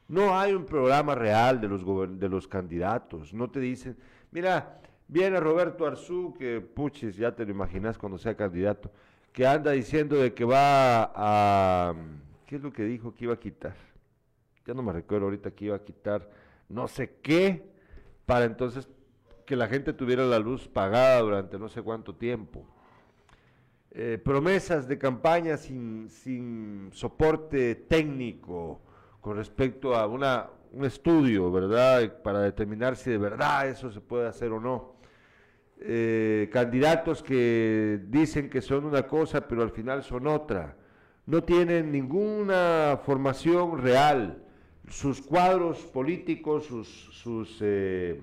[0.08, 1.84] No hay un programa real de los,
[2.18, 3.34] de los candidatos.
[3.34, 3.96] No te dicen,
[4.30, 8.90] mira, viene Roberto Arzú, que puches, ya te lo imaginas cuando sea candidato,
[9.32, 11.94] que anda diciendo de que va a...
[12.46, 13.76] ¿Qué es lo que dijo que iba a quitar?
[14.66, 16.28] Ya no me recuerdo ahorita que iba a quitar
[16.68, 17.68] no sé qué,
[18.26, 18.88] para entonces
[19.44, 22.64] que la gente tuviera la luz pagada durante no sé cuánto tiempo.
[23.92, 28.80] Eh, promesas de campaña sin, sin soporte técnico
[29.20, 32.22] con respecto a una, un estudio, ¿verdad?
[32.22, 34.94] Para determinar si de verdad eso se puede hacer o no.
[35.80, 40.76] Eh, candidatos que dicen que son una cosa, pero al final son otra.
[41.26, 44.44] No tienen ninguna formación real.
[44.88, 48.20] Sus cuadros políticos, sus, sus eh,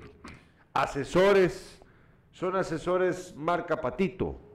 [0.73, 1.81] asesores,
[2.31, 4.46] son asesores marca patito,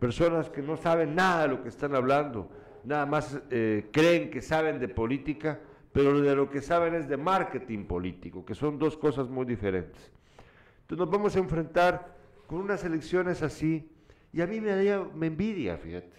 [0.00, 2.50] personas que no saben nada de lo que están hablando,
[2.84, 5.60] nada más eh, creen que saben de política,
[5.92, 10.10] pero de lo que saben es de marketing político, que son dos cosas muy diferentes.
[10.80, 13.92] Entonces nos vamos a enfrentar con unas elecciones así,
[14.32, 14.74] y a mí me,
[15.14, 16.18] me envidia, fíjate,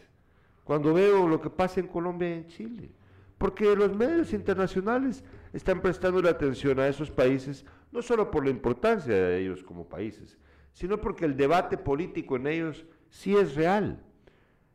[0.64, 2.90] cuando veo lo que pasa en Colombia y en Chile,
[3.38, 8.52] porque los medios internacionales están prestando la atención a esos países, no solo por la
[8.52, 10.38] importancia de ellos como países,
[10.72, 14.02] sino porque el debate político en ellos sí es real.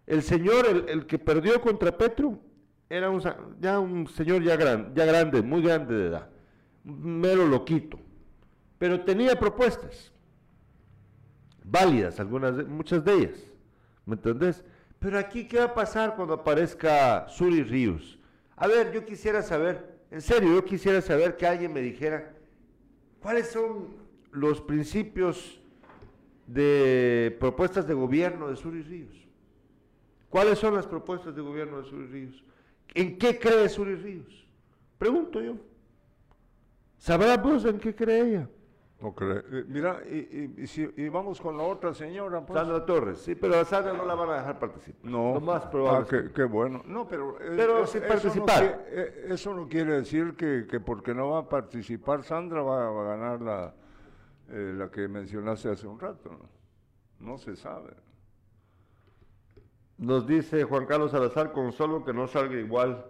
[0.07, 2.39] El señor, el, que perdió contra Petro,
[2.89, 3.21] era un,
[3.59, 6.31] ya un señor ya, gran- ya grande, muy grande de edad,
[6.85, 7.99] mero loquito,
[8.79, 10.13] pero tenía propuestas
[11.65, 13.39] válidas, algunas muchas de ellas,
[14.05, 14.63] ¿me entendés?
[15.01, 18.21] Pero aquí, ¿qué va a pasar cuando aparezca Suri Ríos?
[18.55, 22.33] A ver, yo quisiera saber, en serio, yo quisiera saber que alguien me dijera
[23.21, 23.97] cuáles son
[24.31, 25.61] los principios
[26.47, 29.15] de propuestas de gobierno de Suri Ríos.
[30.31, 32.45] ¿Cuáles son las propuestas de gobierno de Suri Ríos?
[32.95, 34.47] ¿En qué cree Suri Ríos?
[34.99, 35.55] Pregunto yo.
[36.99, 38.49] ¿Sabrá vos en qué cree ella?
[39.01, 39.39] No creo.
[39.53, 42.41] Eh, mira, y, y- y si- y vamos con la otra señora.
[42.45, 42.59] pues.
[42.59, 45.11] Sandra Torres, sí, pero a Sandra no la van a dejar participar.
[45.11, 45.35] No.
[45.35, 46.07] Lo más probable.
[46.07, 46.83] Ah, qué, qué bueno.
[46.87, 47.39] No, pero.
[47.39, 48.63] eh, Pero es- sin eso participar.
[48.65, 52.91] No, eh, eso no quiere decir que, que porque no va a participar Sandra va,
[52.91, 53.75] va a ganar la,
[54.51, 56.39] eh, la que mencionaste hace un rato.
[57.21, 57.95] No, se sabe.
[59.99, 63.07] Nos dice Juan Carlos Salazar con solo que no salga igual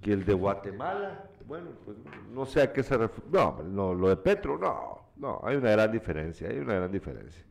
[0.00, 1.30] que el de Guatemala.
[1.46, 1.96] Bueno, pues
[2.32, 3.30] no sé a qué se refiere.
[3.30, 7.44] No, no, lo de Petro, no, no, hay una gran diferencia, hay una gran diferencia.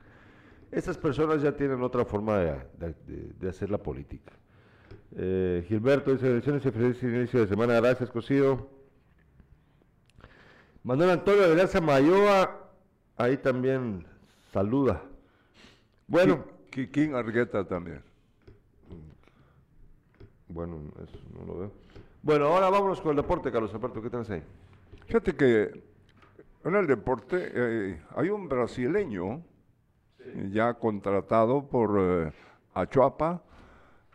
[0.69, 2.93] Estas personas ya tienen otra forma de,
[3.39, 4.33] de- hacer la política.
[5.15, 6.65] Eh, Gilberto dice, elecciones
[7.01, 8.67] y inicio de semana, gracias, Cosío.
[10.83, 12.64] Manuel Antonio de Mayoa,
[13.17, 14.05] ahí también
[14.51, 15.01] saluda.
[16.07, 18.01] Bueno, Quiquín Argueta también.
[20.47, 21.71] Bueno, eso no lo veo.
[22.21, 24.43] Bueno, ahora vámonos con el deporte, Carlos Alberto, ¿qué tenés ahí?
[25.05, 25.83] Fíjate que
[26.63, 29.43] en el deporte eh, hay un brasileño
[30.51, 32.31] ya contratado por eh,
[32.73, 33.43] Achuapa,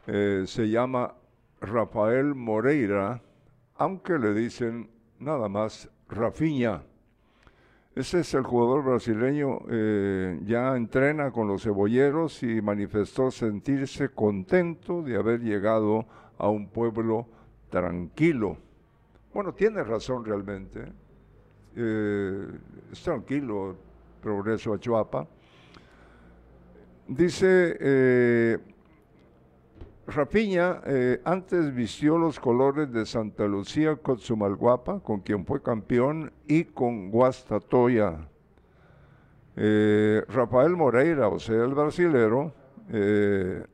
[0.07, 1.15] eh, se llama
[1.61, 3.23] Rafael Moreira,
[3.77, 6.83] aunque le dicen nada más Rafiña.
[7.95, 15.03] Ese es el jugador brasileño, eh, ya entrena con los cebolleros y manifestó sentirse contento
[15.03, 16.07] de haber llegado
[16.39, 17.27] a un pueblo
[17.69, 18.57] tranquilo.
[19.35, 20.85] Bueno, tiene razón realmente.
[21.75, 22.49] Eh,
[22.93, 23.77] es tranquilo
[24.23, 25.27] Progreso a Chuapa.
[27.09, 28.59] Dice eh,
[30.11, 36.65] Rapiña, eh, antes vistió los colores de Santa Lucía Cotzumalguapa, con quien fue campeón, y
[36.65, 38.29] con Guastatoya.
[39.57, 42.53] Eh, Rafael Moreira, o sea, el brasilero,
[42.91, 43.65] eh,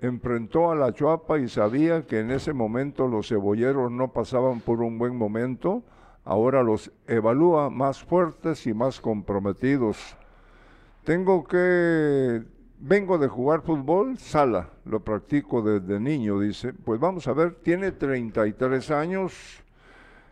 [0.00, 4.80] enfrentó a la Chuapa y sabía que en ese momento los cebolleros no pasaban por
[4.80, 5.82] un buen momento,
[6.24, 10.16] ahora los evalúa más fuertes y más comprometidos.
[11.04, 12.42] Tengo que,
[12.84, 16.72] vengo de jugar fútbol, sala, lo practico desde niño, dice.
[16.72, 19.62] Pues vamos a ver, tiene 33 años,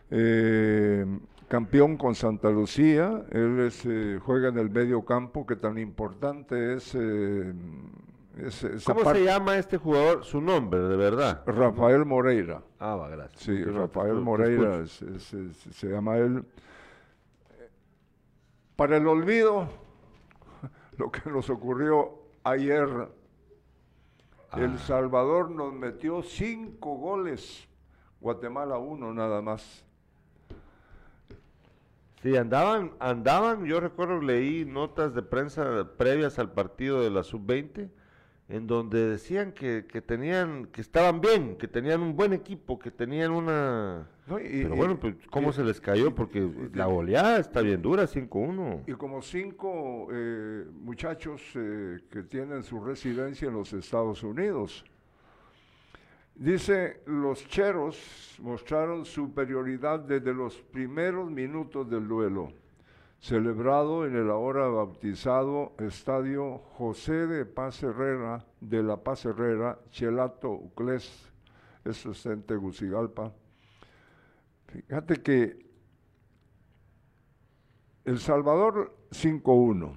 [0.09, 1.05] eh,
[1.47, 6.75] campeón con Santa Lucía, él es, eh, juega en el medio campo, que tan importante
[6.75, 6.93] es...
[6.95, 7.53] eh,
[8.37, 9.19] es- esa ¿Cómo parte.
[9.19, 10.23] se llama este jugador?
[10.23, 11.43] Su nombre, de verdad.
[11.45, 12.61] Rafael Moreira.
[12.79, 13.41] Ah, va, gracias.
[13.43, 15.33] Sí, Yo Rafael te Moreira es- es-
[15.71, 16.43] se llama él.
[18.75, 19.67] Para el olvido,
[20.97, 23.09] lo que nos ocurrió ayer,
[24.51, 24.59] Ah.
[24.59, 27.69] El Salvador nos metió cinco goles,
[28.19, 29.85] Guatemala uno nada más.
[32.21, 37.89] Sí, andaban, andaban, yo recuerdo, leí notas de prensa previas al partido de la sub-20,
[38.51, 42.91] en donde decían que, que tenían, que estaban bien, que tenían un buen equipo, que
[42.91, 44.07] tenían una...
[44.27, 44.39] ¿no?
[44.39, 46.13] Y- Pero bueno, pues, ¿cómo y- se les cayó?
[46.13, 48.83] Porque la goleada está bien dura, 5-1.
[48.87, 54.83] Y como cinco eh, muchachos eh, que tienen su residencia en los Estados Unidos.
[56.35, 62.51] Dice, los cheros mostraron superioridad desde los primeros minutos del duelo,
[63.21, 70.49] celebrado en el ahora bautizado Estadio José de Paz Herrera, de la Paz Herrera, Chelato
[70.49, 71.31] Uclés,
[71.85, 73.31] eso está en Tegucigalpa.
[74.67, 75.65] Fíjate que
[78.05, 79.93] el Salvador 5-1.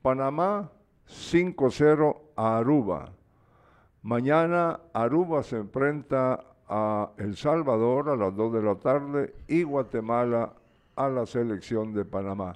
[0.00, 0.70] Panamá
[1.08, 3.12] 5-0 a Aruba.
[4.02, 10.52] Mañana Aruba se enfrenta a El Salvador a las 2 de la tarde y Guatemala
[10.96, 12.54] a la selección de Panamá.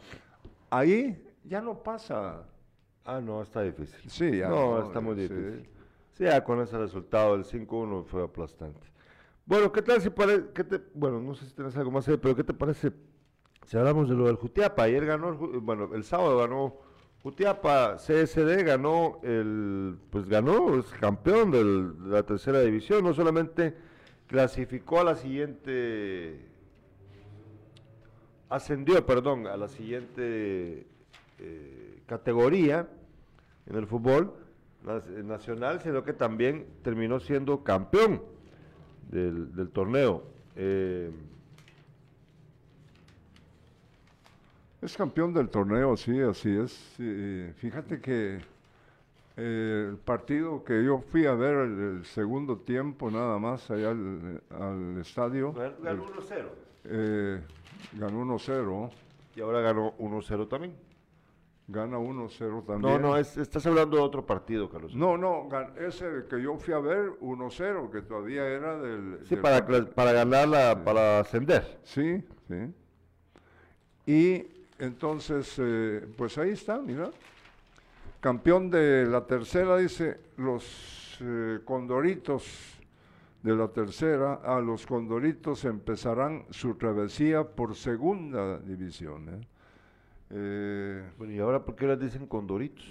[0.71, 2.45] Ahí ya no pasa.
[3.05, 4.11] Ah, no, está difícil.
[4.11, 5.69] Sí, ya no, no, está muy difícil.
[6.13, 8.81] Sí, ya con ese resultado del 5-1 fue aplastante.
[9.47, 10.45] Bueno, ¿qué tal si parece,
[10.95, 12.93] bueno, no sé si tienes algo más ahí, pero ¿qué te parece
[13.67, 14.85] si hablamos de lo del Jutiapa?
[14.85, 16.77] Ayer ganó, el bueno, el sábado ganó
[17.23, 23.77] Jutiapa, CSD ganó el, pues ganó, es campeón del- de la tercera división, no solamente
[24.27, 26.49] clasificó a la siguiente,
[28.55, 30.87] ascendió, perdón, a la siguiente
[31.39, 32.89] eh, categoría
[33.67, 34.33] en el fútbol
[35.25, 38.23] nacional, sino que también terminó siendo campeón
[39.11, 40.23] del, del torneo.
[40.57, 41.11] Eh,
[44.83, 46.71] Es campeón del torneo, sí, así es.
[46.99, 48.39] Sí, fíjate que
[49.35, 53.93] eh, el partido que yo fui a ver el, el segundo tiempo nada más allá
[53.93, 56.45] al, al estadio, ganó 1-0
[56.85, 57.41] eh,
[57.93, 58.91] ganó 1-0,
[59.37, 60.75] y ahora ganó 1-0 también.
[61.67, 63.01] gana 1-0 No, también.
[63.01, 64.95] no, es- estás hablando de otro partido, Carlos.
[64.95, 69.21] No, no, gan- ese que yo fui a ver 1-0, que todavía era del...
[69.25, 71.79] Sí, del para, para ganar la, para ascender.
[71.83, 72.75] Sí, sí.
[74.07, 74.47] Y
[74.79, 77.11] entonces, eh, pues ahí está, mira.
[78.21, 82.45] Campeón de la tercera, dice, los eh, condoritos
[83.45, 89.29] de la tercera, a los condoritos empezarán su travesía por segunda división.
[89.29, 89.41] ¿eh?
[90.31, 92.85] Eh, Bueno, ¿y ahora por qué les dicen condoritos?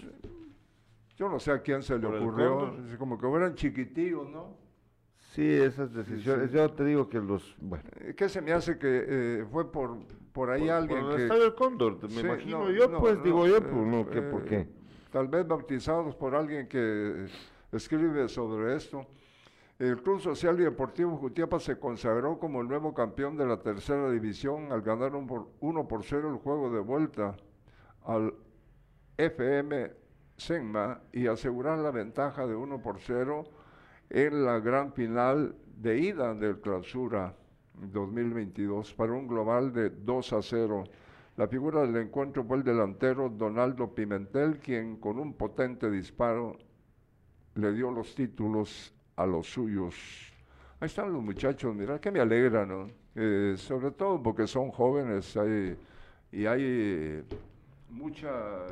[1.17, 4.55] yo no sé a quién se le ocurrió, como que fueran chiquitillos, ¿no?
[5.31, 6.51] Sí, esas decisiones.
[6.51, 7.55] Yo te digo que los.
[7.59, 7.83] Bueno.
[8.01, 9.97] Eh, ¿Qué se me hace que eh, fue por,
[10.31, 11.23] por ahí por- alguien por el que...
[11.23, 14.07] Estadio Cóndor, me Sí, imagino no, yo, no, pues no, digo yo, eh, pues no,
[14.09, 14.67] ¿qué, ¿por eh, qué?
[15.11, 17.25] Tal vez bautizados por alguien que
[17.71, 19.07] escribe sobre esto.
[19.83, 24.09] El Club Social y Deportivo Jutiapa se consagró como el nuevo campeón de la tercera
[24.09, 27.35] división al ganar un por, 1 por 0 el juego de vuelta
[28.05, 28.33] al
[29.17, 29.91] FM
[30.37, 33.43] Senma y asegurar la ventaja de 1 por 0
[34.09, 37.35] en la gran final de ida del clausura
[37.73, 40.85] 2022 para un global de 2 a 0.
[41.35, 46.57] La figura del encuentro fue el delantero Donaldo Pimentel, quien con un potente disparo
[47.55, 49.95] le dio los títulos a los suyos.
[50.79, 52.89] Ahí están los muchachos, mira que me alegra, ¿no?
[53.15, 55.77] Eh, sobre todo porque son jóvenes hay-
[56.31, 57.23] y hay eh,
[57.89, 58.29] mucha,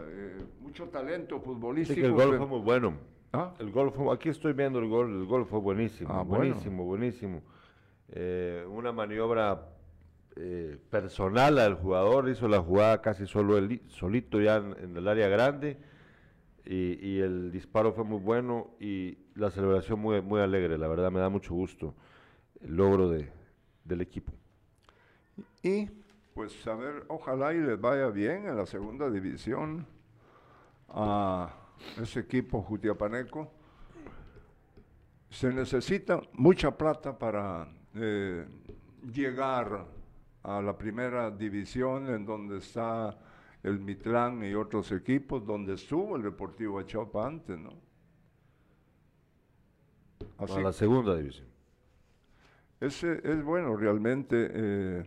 [0.10, 2.00] eh, mucho talento Sí, futbolístico.
[2.02, 2.94] que el gol pe- fue muy bueno.
[3.34, 3.54] ¿Ah?
[3.60, 6.46] El gol fue, aquí estoy viendo el gol, el gol fue buenísimo, Ah, bueno.
[6.46, 7.42] buenísimo, buenísimo.
[8.10, 9.68] Eh, una maniobra
[10.36, 15.08] eh, personal al jugador, hizo la jugada casi solo él, solito ya en, en el
[15.08, 15.78] área grande
[16.66, 21.12] y, y el disparo fue muy bueno y la celebración muy, muy alegre, la verdad
[21.12, 21.95] me da mucho gusto
[22.62, 23.32] el logro de,
[23.84, 24.32] del equipo.
[25.64, 25.89] Y
[26.34, 29.86] pues a ver, ojalá y les vaya bien en la segunda división
[30.89, 31.53] a
[32.01, 33.51] ese equipo jutiapaneco.
[35.30, 38.45] Se necesita mucha plata para eh,
[39.14, 39.86] llegar
[40.43, 43.18] a la primera división en donde está
[43.64, 47.91] el Mitlán y otros equipos, donde estuvo el Deportivo Achapa antes, ¿no?
[50.38, 51.47] a la segunda división.
[52.80, 54.49] Es, es bueno realmente.
[54.51, 55.05] Eh,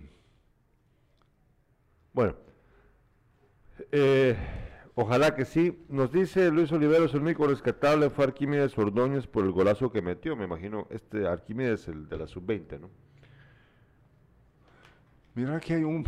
[2.13, 2.37] bueno,
[3.91, 4.37] eh,
[4.95, 5.85] ojalá que sí.
[5.89, 10.37] Nos dice Luis Oliveros, el único rescatable fue Arquímedes Ordóñez por el golazo que metió.
[10.37, 12.91] Me imagino, este Arquímedes, el de la sub-20, ¿no?
[15.35, 16.05] Mira que hay un,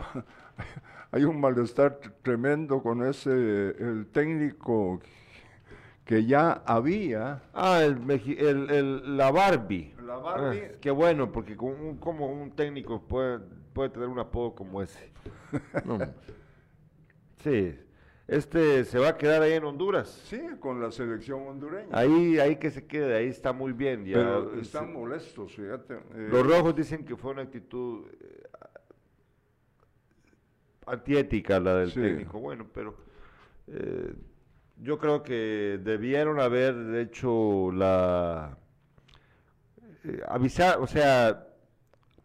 [1.11, 5.00] hay un malestar tremendo con ese, el técnico
[6.04, 7.42] que ya había.
[7.52, 9.94] Ah, el, el, la Barbie.
[10.04, 10.62] La Barbie.
[10.64, 13.40] Ah, qué bueno, porque como un, técnico puede,
[13.72, 15.11] puede tener un apodo como ese.
[17.42, 17.78] sí.
[18.28, 20.09] Este se va a quedar ahí en Honduras.
[20.09, 21.88] Sí, con la selección hondureña.
[21.92, 24.04] Ahí, ahí que se quede, ahí está muy bien.
[24.04, 25.94] Ya, Pero están molestos, fíjate.
[25.94, 28.07] Eh, los rojos dicen que fue una actitud
[30.87, 32.39] antiética la del técnico.
[32.39, 32.97] Bueno, pero
[33.66, 34.14] eh,
[34.82, 38.57] yo creo que debieron haber hecho la
[40.05, 41.47] eh, avisar, o sea,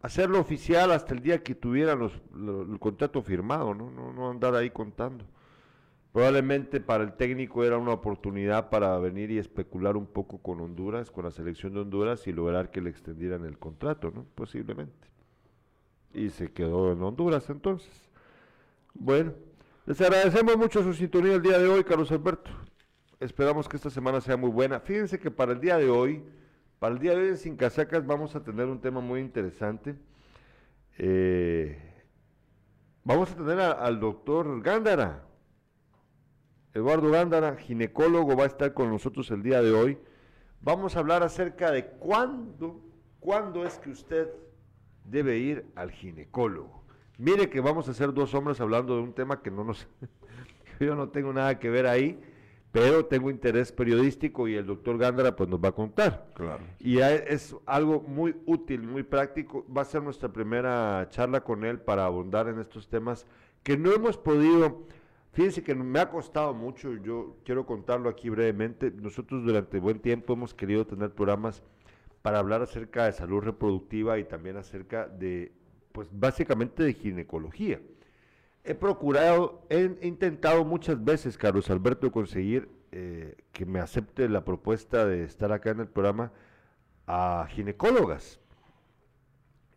[0.01, 3.89] hacerlo oficial hasta el día que tuvieran los, el contrato firmado, ¿no?
[3.91, 4.13] ¿no?
[4.13, 5.25] No andar ahí contando.
[6.11, 11.09] Probablemente para el técnico era una oportunidad para venir y especular un poco con Honduras,
[11.09, 14.25] con la selección de Honduras y lograr que le extendieran el contrato, ¿no?
[14.35, 15.07] Posiblemente.
[16.13, 18.10] Y se quedó en Honduras entonces.
[18.93, 19.33] Bueno,
[19.85, 22.51] les agradecemos mucho su sintonía el día de hoy, Carlos Alberto.
[23.19, 24.79] Esperamos que esta semana sea muy buena.
[24.79, 26.23] Fíjense que para el día de hoy,
[26.79, 29.95] para el día de hoy en Sin Casacas vamos a tener un tema muy interesante.
[30.97, 31.79] Eh,
[33.03, 35.23] vamos a tener al doctor Gándara.
[36.73, 39.97] Eduardo Gándara, ginecólogo, va a estar con nosotros el día de hoy.
[40.61, 42.81] Vamos a hablar acerca de cuándo,
[43.19, 44.29] cuándo es que usted
[45.03, 46.80] debe ir al ginecólogo.
[47.21, 49.87] Mire que vamos a ser dos hombres hablando de un tema que no nos...
[50.79, 52.19] yo no tengo nada que ver ahí,
[52.71, 56.31] pero tengo interés periodístico y el doctor Gándara pues nos va a contar.
[56.33, 56.63] Claro.
[56.79, 59.63] Y es algo muy útil, muy práctico.
[59.71, 63.27] Va a ser nuestra primera charla con él para abundar en estos temas
[63.61, 64.87] que no hemos podido...
[65.33, 68.89] Fíjense que me ha costado mucho, yo quiero contarlo aquí brevemente.
[68.89, 71.61] Nosotros durante buen tiempo hemos querido tener programas
[72.23, 75.60] para hablar acerca de salud reproductiva y también acerca de
[75.91, 77.81] pues básicamente de ginecología.
[78.63, 85.05] He procurado, he intentado muchas veces, Carlos Alberto, conseguir eh, que me acepte la propuesta
[85.05, 86.31] de estar acá en el programa
[87.07, 88.39] a ginecólogas,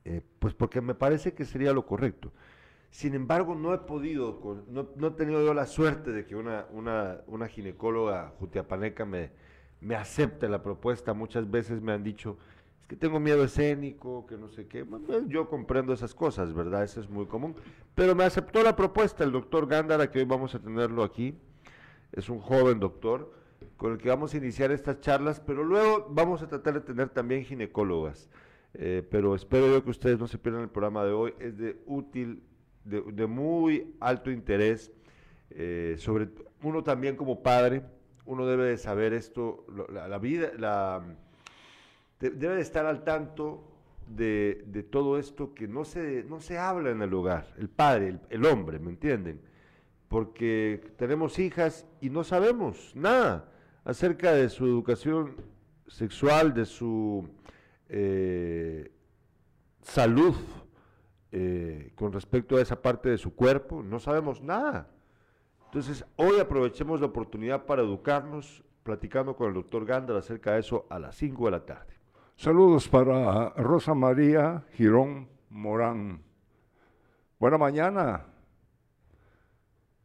[0.04, 2.32] eh, pues porque me parece que sería lo correcto.
[2.90, 6.66] Sin embargo, no he podido, no, no he tenido yo la suerte de que una,
[6.70, 9.32] una, una ginecóloga jutiapaneca me,
[9.80, 11.12] me acepte la propuesta.
[11.14, 12.38] Muchas veces me han dicho,
[12.84, 14.84] es que tengo miedo escénico, que no sé qué.
[15.28, 16.84] yo comprendo esas cosas, ¿verdad?
[16.84, 17.54] Eso es muy común.
[17.94, 21.34] Pero me aceptó la propuesta el doctor Gándara, que hoy vamos a tenerlo aquí.
[22.12, 23.32] Es un joven doctor
[23.78, 27.08] con el que vamos a iniciar estas charlas, pero luego vamos a tratar de tener
[27.08, 28.28] también ginecólogas.
[28.74, 31.34] Eh, pero espero yo que ustedes no se pierdan el programa de hoy.
[31.38, 32.42] Es de útil,
[32.84, 34.92] de, muy alto interés.
[35.48, 36.28] Eh, sobre
[36.62, 37.82] uno también como padre,
[38.26, 41.16] uno debe de saber esto, la vida, la
[42.20, 43.74] debe de estar al tanto
[44.06, 48.44] de, todo esto que no se, no se habla en el hogar, el padre, el,
[48.46, 49.40] hombre, ¿me entienden?
[50.08, 53.50] Porque tenemos hijas y no sabemos nada
[53.84, 55.36] acerca de su educación
[55.86, 57.28] sexual, de su
[57.88, 58.92] eh,
[59.82, 60.34] salud
[61.32, 64.88] eh, con respecto a esa parte de su cuerpo, no sabemos nada.
[65.66, 70.86] Entonces, hoy aprovechemos la oportunidad para educarnos, platicando con el doctor Gándara acerca de eso
[70.88, 71.93] a las 5 de la tarde.
[72.36, 76.20] Saludos para Rosa María Girón Morán.
[77.38, 78.26] Buena mañana.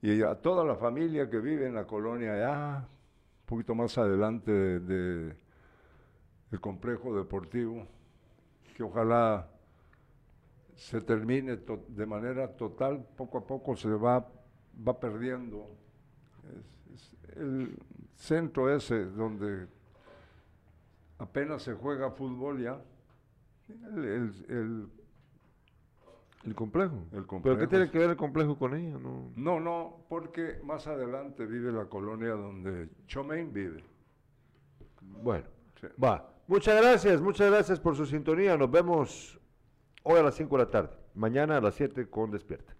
[0.01, 4.51] Y a toda la familia que vive en la colonia allá, un poquito más adelante
[4.51, 5.36] del
[6.51, 7.86] de, complejo deportivo,
[8.77, 9.49] que ojalá
[10.75, 14.25] se termine de manera total, poco a poco se va,
[14.88, 15.67] va perdiendo.
[17.36, 17.75] el
[18.15, 19.78] centro ese donde
[21.20, 22.82] apenas se juega fútbol ya.
[23.70, 24.89] El,
[26.43, 27.05] el, complejo.
[27.11, 27.43] el, complejo.
[27.43, 28.97] ¿Pero qué tiene que ver el complejo con ella?
[28.97, 33.84] No, no, no porque más adelante vive la colonia donde Chomain vive.
[35.22, 35.45] Bueno,
[36.03, 36.34] va.
[36.47, 38.57] Muchas gracias, muchas gracias por su sintonía.
[38.57, 39.39] Nos vemos
[40.01, 40.89] hoy a las 5 de la tarde.
[41.13, 42.74] Mañana a las 7 con Despierta.